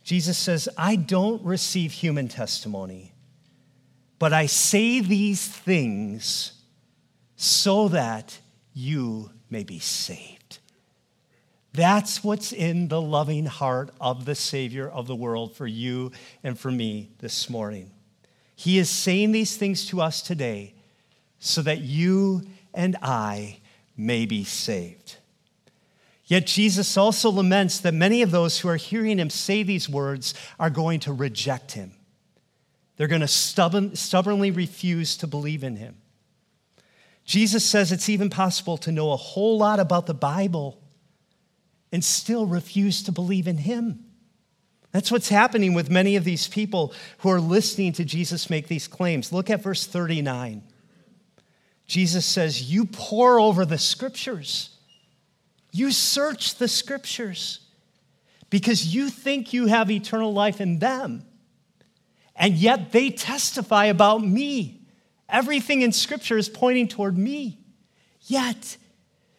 Jesus 0.03 0.37
says, 0.37 0.67
I 0.77 0.95
don't 0.95 1.43
receive 1.43 1.91
human 1.91 2.27
testimony, 2.27 3.13
but 4.19 4.33
I 4.33 4.47
say 4.47 4.99
these 4.99 5.47
things 5.47 6.53
so 7.35 7.87
that 7.89 8.37
you 8.73 9.29
may 9.49 9.63
be 9.63 9.79
saved. 9.79 10.32
That's 11.73 12.23
what's 12.23 12.53
in 12.53 12.87
the 12.87 13.01
loving 13.01 13.47
heart 13.47 13.89
of 13.99 14.25
the 14.25 14.35
Savior 14.35 14.87
of 14.87 15.07
the 15.07 15.15
world 15.15 15.55
for 15.55 15.65
you 15.65 16.11
and 16.43 16.57
for 16.57 16.71
me 16.71 17.09
this 17.17 17.49
morning. 17.49 17.89
He 18.55 18.77
is 18.77 18.89
saying 18.89 19.31
these 19.31 19.57
things 19.57 19.87
to 19.87 19.99
us 19.99 20.21
today 20.21 20.75
so 21.39 21.63
that 21.63 21.79
you 21.79 22.43
and 22.73 22.95
I 23.01 23.57
may 23.97 24.25
be 24.25 24.43
saved. 24.43 25.17
Yet 26.25 26.45
Jesus 26.45 26.95
also 26.95 27.31
laments 27.31 27.79
that 27.79 27.93
many 27.93 28.21
of 28.21 28.31
those 28.31 28.59
who 28.59 28.69
are 28.69 28.77
hearing 28.77 29.17
him 29.17 29.29
say 29.29 29.63
these 29.63 29.89
words 29.89 30.35
are 30.59 30.69
going 30.69 30.99
to 31.01 31.11
reject 31.11 31.71
him. 31.71 31.91
They're 32.95 33.07
going 33.07 33.21
to 33.21 33.27
stubborn, 33.27 33.95
stubbornly 33.95 34.51
refuse 34.51 35.17
to 35.17 35.27
believe 35.27 35.63
in 35.63 35.75
him. 35.75 35.95
Jesus 37.25 37.65
says 37.65 37.91
it's 37.91 38.09
even 38.09 38.29
possible 38.29 38.77
to 38.77 38.91
know 38.91 39.11
a 39.11 39.17
whole 39.17 39.57
lot 39.57 39.79
about 39.79 40.05
the 40.05 40.13
Bible 40.13 40.82
and 41.93 42.03
still 42.03 42.47
refuse 42.47 43.03
to 43.03 43.11
believe 43.11 43.47
in 43.47 43.59
him. 43.59 44.03
That's 44.91 45.11
what's 45.11 45.29
happening 45.29 45.75
with 45.75 45.91
many 45.91 46.15
of 46.15 46.23
these 46.23 46.47
people 46.47 46.91
who 47.19 47.29
are 47.29 47.39
listening 47.39 47.93
to 47.93 48.03
Jesus 48.03 48.49
make 48.49 48.67
these 48.67 48.87
claims. 48.87 49.31
Look 49.31 49.51
at 49.51 49.61
verse 49.61 49.85
39. 49.85 50.63
Jesus 51.85 52.25
says, 52.25 52.71
You 52.71 52.85
pore 52.85 53.39
over 53.39 53.63
the 53.63 53.77
scriptures, 53.77 54.71
you 55.71 55.91
search 55.91 56.55
the 56.55 56.67
scriptures 56.67 57.59
because 58.49 58.93
you 58.93 59.09
think 59.09 59.53
you 59.53 59.67
have 59.67 59.89
eternal 59.89 60.33
life 60.33 60.61
in 60.61 60.79
them, 60.79 61.23
and 62.35 62.55
yet 62.55 62.91
they 62.91 63.11
testify 63.11 63.85
about 63.85 64.23
me. 64.23 64.81
Everything 65.29 65.81
in 65.81 65.91
scripture 65.91 66.37
is 66.37 66.49
pointing 66.49 66.87
toward 66.87 67.17
me, 67.17 67.59
yet 68.21 68.77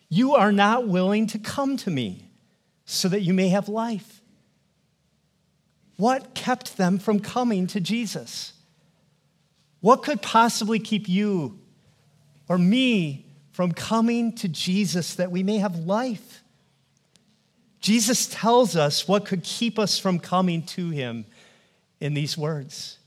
you 0.09 0.34
are 0.34 0.52
not 0.52 0.86
willing 0.86 1.26
to 1.28 1.38
come 1.38 1.76
to 1.78 1.90
me 1.90 2.24
so 2.85 3.09
that 3.09 3.20
you 3.20 3.35
may 3.35 3.49
have 3.49 3.68
life. 3.68 4.20
What 5.97 6.35
kept 6.35 6.76
them 6.76 6.99
from 6.99 7.20
coming 7.20 7.66
to 7.68 7.80
Jesus? 7.80 8.53
What 9.80 10.03
could 10.03 10.22
possibly 10.22 10.78
keep 10.78 11.09
you 11.09 11.59
or 12.49 12.59
me 12.59 13.26
from 13.53 13.72
coming 13.72 14.32
to 14.37 14.49
Jesus 14.49 15.14
that 15.14 15.30
we 15.30 15.43
may 15.43 15.59
have 15.59 15.76
life? 15.76 16.43
Jesus 17.80 18.26
tells 18.26 18.76
us 18.76 19.07
what 19.07 19.26
could 19.26 19.45
keep 19.45 19.78
us 19.78 19.99
from 19.99 20.18
coming 20.18 20.62
to 20.62 20.91
him 20.91 21.26
in 22.01 22.14
these 22.14 22.37
words. 22.37 22.99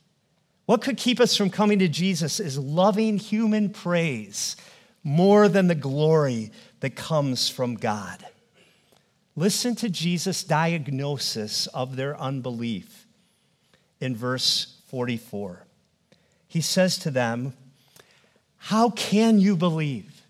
What 0.67 0.81
could 0.81 0.97
keep 0.97 1.19
us 1.19 1.35
from 1.35 1.49
coming 1.49 1.79
to 1.79 1.87
Jesus 1.87 2.39
is 2.39 2.57
loving 2.57 3.17
human 3.17 3.69
praise 3.69 4.55
more 5.03 5.47
than 5.47 5.67
the 5.67 5.75
glory 5.75 6.51
that 6.81 6.95
comes 6.95 7.49
from 7.49 7.75
God. 7.75 8.25
Listen 9.37 9.75
to 9.75 9.87
Jesus' 9.87 10.43
diagnosis 10.43 11.67
of 11.67 11.95
their 11.95 12.19
unbelief 12.19 13.05
in 14.01 14.15
verse 14.15 14.81
44. 14.87 15.63
He 16.47 16.59
says 16.59 16.97
to 16.97 17.11
them, 17.11 17.53
How 18.57 18.89
can 18.89 19.39
you 19.39 19.55
believe 19.55 20.23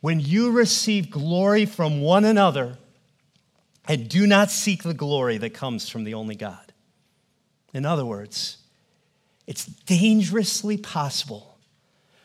when 0.00 0.18
you 0.18 0.50
receive 0.50 1.12
glory 1.12 1.64
from 1.64 2.00
one 2.00 2.24
another 2.24 2.76
and 3.86 4.08
do 4.08 4.26
not 4.26 4.50
seek 4.50 4.82
the 4.82 4.94
glory 4.94 5.38
that 5.38 5.54
comes 5.54 5.88
from 5.88 6.02
the 6.02 6.14
only 6.14 6.34
God? 6.34 6.72
In 7.72 7.86
other 7.86 8.04
words, 8.04 8.56
it's 9.46 9.64
dangerously 9.64 10.76
possible 10.76 11.56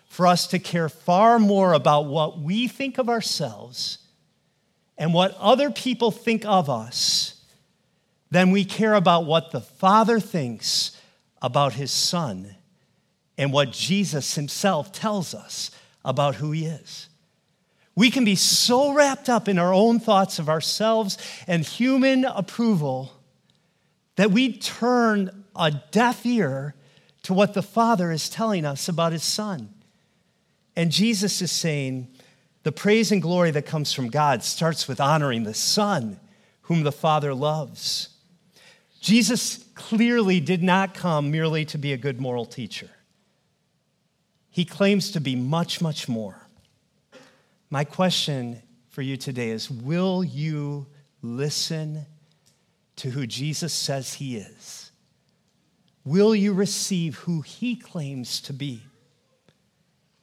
for 0.08 0.26
us 0.26 0.48
to 0.48 0.58
care 0.58 0.90
far 0.90 1.38
more 1.38 1.74
about 1.74 2.06
what 2.06 2.40
we 2.40 2.68
think 2.68 2.98
of 2.98 3.10
ourselves 3.10 4.00
and 4.98 5.14
what 5.14 5.36
other 5.40 5.72
people 5.72 6.12
think 6.12 6.46
of 6.46 6.70
us 6.70 7.42
than 8.32 8.52
we 8.52 8.66
care 8.66 8.94
about 8.94 9.26
what 9.26 9.52
the 9.52 9.62
Father 9.62 10.20
thinks 10.20 11.00
about 11.42 11.74
his 11.74 11.92
Son 11.92 12.56
and 13.38 13.52
what 13.52 13.72
Jesus 13.72 14.36
himself 14.36 14.92
tells 14.92 15.34
us 15.34 15.72
about 16.06 16.36
who 16.36 16.52
he 16.52 16.66
is. 16.66 17.10
We 17.96 18.10
can 18.10 18.26
be 18.26 18.36
so 18.36 18.94
wrapped 18.94 19.30
up 19.30 19.48
in 19.48 19.60
our 19.60 19.74
own 19.74 20.00
thoughts 20.00 20.40
of 20.40 20.50
ourselves 20.50 21.18
and 21.48 21.64
human 21.64 22.26
approval 22.26 23.14
that 24.16 24.32
we 24.32 24.58
turn 24.58 25.46
a 25.56 25.72
deaf 25.92 26.26
ear 26.26 26.76
to 27.24 27.34
what 27.34 27.54
the 27.54 27.62
Father 27.62 28.12
is 28.12 28.30
telling 28.30 28.66
us 28.66 28.88
about 28.88 29.12
his 29.12 29.24
Son. 29.24 29.70
And 30.76 30.92
Jesus 30.92 31.42
is 31.42 31.52
saying, 31.52 32.08
the 32.64 32.72
praise 32.72 33.12
and 33.12 33.22
glory 33.22 33.52
that 33.52 33.66
comes 33.66 33.94
from 33.94 34.10
God 34.10 34.44
starts 34.44 34.88
with 34.88 35.02
honoring 35.02 35.44
the 35.44 35.54
Son, 35.54 36.20
whom 36.64 36.84
the 36.84 36.92
Father 36.92 37.34
loves. 37.34 38.10
Jesus 39.02 39.66
clearly 39.76 40.40
did 40.40 40.64
not 40.64 40.94
come 40.94 41.30
merely 41.30 41.66
to 41.66 41.78
be 41.78 41.92
a 41.92 41.98
good 41.98 42.22
moral 42.22 42.46
teacher. 42.46 42.90
He 44.50 44.64
claims 44.64 45.12
to 45.12 45.20
be 45.20 45.36
much, 45.36 45.82
much 45.82 46.08
more. 46.08 46.48
My 47.70 47.84
question 47.84 48.62
for 48.88 49.02
you 49.02 49.18
today 49.18 49.50
is 49.50 49.70
Will 49.70 50.24
you 50.24 50.88
listen 51.22 52.06
to 52.98 53.10
who 53.10 53.28
Jesus 53.28 53.74
says 53.74 54.14
he 54.14 54.38
is? 54.38 54.92
Will 56.06 56.36
you 56.36 56.54
receive 56.54 57.16
who 57.20 57.42
he 57.42 57.76
claims 57.76 58.40
to 58.42 58.54
be? 58.54 58.84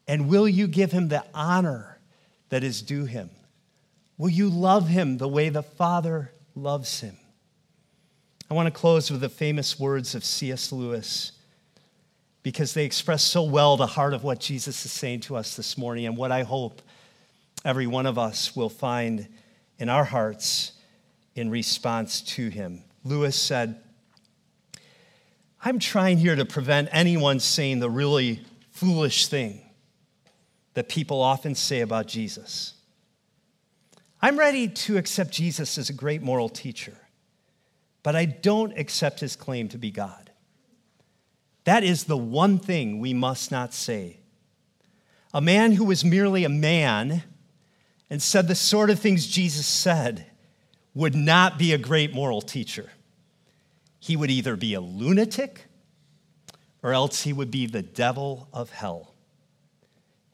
And 0.07 0.29
will 0.29 0.49
you 0.49 0.67
give 0.67 0.93
him 0.93 1.09
the 1.09 1.25
honor 1.35 1.90
that 2.51 2.63
is 2.63 2.83
due 2.83 3.07
him? 3.07 3.31
Will 4.19 4.29
you 4.29 4.49
love 4.49 4.89
him 4.89 5.17
the 5.17 5.29
way 5.29 5.49
the 5.49 5.63
Father 5.63 6.33
loves 6.55 7.01
him. 7.01 7.17
I 8.51 8.55
want 8.55 8.67
to 8.67 8.71
close 8.71 9.11
with 9.11 9.21
the 9.21 9.29
famous 9.29 9.79
words 9.79 10.15
of 10.15 10.25
C.S. 10.25 10.73
Lewis 10.73 11.33
because 12.43 12.75
they 12.75 12.85
express 12.85 13.23
so 13.23 13.43
well 13.43 13.77
the 13.77 13.87
heart 13.87 14.15
of 14.15 14.25
what 14.25 14.41
Jesus 14.41 14.85
is 14.85 14.93
saying 14.93 15.21
to 15.21 15.37
us 15.37 15.57
this 15.57 15.77
morning 15.79 16.07
and 16.07 16.17
what 16.17 16.33
I 16.33 16.43
hope 16.43 16.83
every 17.65 17.87
one 17.87 18.07
of 18.07 18.19
us 18.19 18.57
will 18.57 18.71
find 18.71 19.29
in 19.79 19.89
our 19.89 20.05
hearts 20.05 20.73
in 21.35 21.51
response 21.51 22.23
to 22.23 22.49
him. 22.49 22.83
Lewis 23.05 23.37
said, 23.37 23.81
I'm 25.63 25.79
trying 25.79 26.19
here 26.19 26.35
to 26.35 26.47
prevent 26.47 26.89
anyone 26.91 27.39
saying 27.39 27.81
the 27.81 27.91
really 27.91 28.43
foolish 28.73 29.27
thing 29.27 29.61
that 30.75 30.89
people 30.89 31.21
often 31.21 31.55
say 31.55 31.81
about 31.81 32.07
Jesus. 32.07 32.75
I'm 34.23 34.39
ready 34.39 34.69
to 34.69 34.99
accept 34.99 35.33
Jesus 35.33 35.79
as 35.79 35.89
a 35.89 35.95
great 35.95 36.23
moral 36.23 36.49
teacher, 36.49 36.97
but 38.03 38.15
I 38.15 38.27
don't 38.27 38.77
accept 38.79 39.21
his 39.21 39.37
claim 39.37 39.69
to 39.69 39.79
be 39.79 39.91
God. 39.91 40.31
That 41.65 41.85
is 41.85 42.05
the 42.05 42.17
one 42.17 42.59
thing 42.59 43.01
we 43.01 43.15
must 43.15 43.51
not 43.51 43.73
say. 43.73 44.21
A 45.33 45.41
man 45.41 45.73
who 45.73 45.85
was 45.85 46.05
merely 46.05 46.45
a 46.45 46.49
man 46.49 47.23
and 48.09 48.21
said 48.21 48.49
the 48.49 48.55
sort 48.55 48.91
of 48.91 48.99
things 48.99 49.27
Jesus 49.27 49.67
said 49.67 50.27
would 50.95 51.15
not 51.15 51.59
be 51.59 51.73
a 51.73 51.79
great 51.79 52.13
moral 52.13 52.41
teacher. 52.41 52.91
He 54.01 54.17
would 54.17 54.31
either 54.31 54.57
be 54.57 54.75
a 54.75 54.81
lunatic 54.81 55.67
or 56.83 56.93
else 56.93 57.23
he 57.23 57.33
would 57.33 57.51
be 57.51 57.67
the 57.67 57.83
devil 57.83 58.49
of 58.53 58.71
hell. 58.71 59.10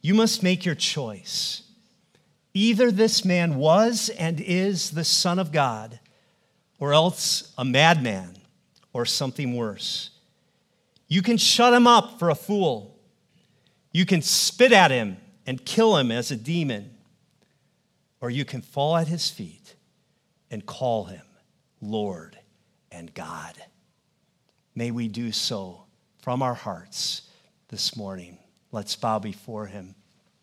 You 0.02 0.14
must 0.14 0.42
make 0.42 0.64
your 0.64 0.74
choice. 0.74 1.62
Either 2.54 2.90
this 2.90 3.24
man 3.24 3.56
was 3.56 4.08
and 4.08 4.40
is 4.40 4.90
the 4.90 5.04
Son 5.04 5.38
of 5.38 5.52
God, 5.52 6.00
or 6.78 6.92
else 6.92 7.52
a 7.58 7.64
madman 7.64 8.36
or 8.92 9.04
something 9.04 9.54
worse. 9.54 10.10
You 11.08 11.22
can 11.22 11.36
shut 11.36 11.72
him 11.72 11.86
up 11.86 12.18
for 12.18 12.30
a 12.30 12.34
fool. 12.34 12.98
You 13.92 14.06
can 14.06 14.22
spit 14.22 14.72
at 14.72 14.90
him 14.90 15.16
and 15.46 15.64
kill 15.64 15.96
him 15.96 16.10
as 16.10 16.30
a 16.30 16.36
demon. 16.36 16.90
Or 18.20 18.30
you 18.30 18.44
can 18.44 18.62
fall 18.62 18.96
at 18.96 19.08
his 19.08 19.30
feet 19.30 19.74
and 20.50 20.64
call 20.64 21.04
him 21.04 21.22
Lord 21.80 22.38
and 22.90 23.12
God. 23.14 23.54
May 24.74 24.90
we 24.90 25.08
do 25.08 25.32
so 25.32 25.84
from 26.22 26.42
our 26.42 26.54
hearts 26.54 27.22
this 27.68 27.96
morning. 27.96 28.38
Let's 28.72 28.96
bow 28.96 29.18
before 29.18 29.66
him. 29.66 29.94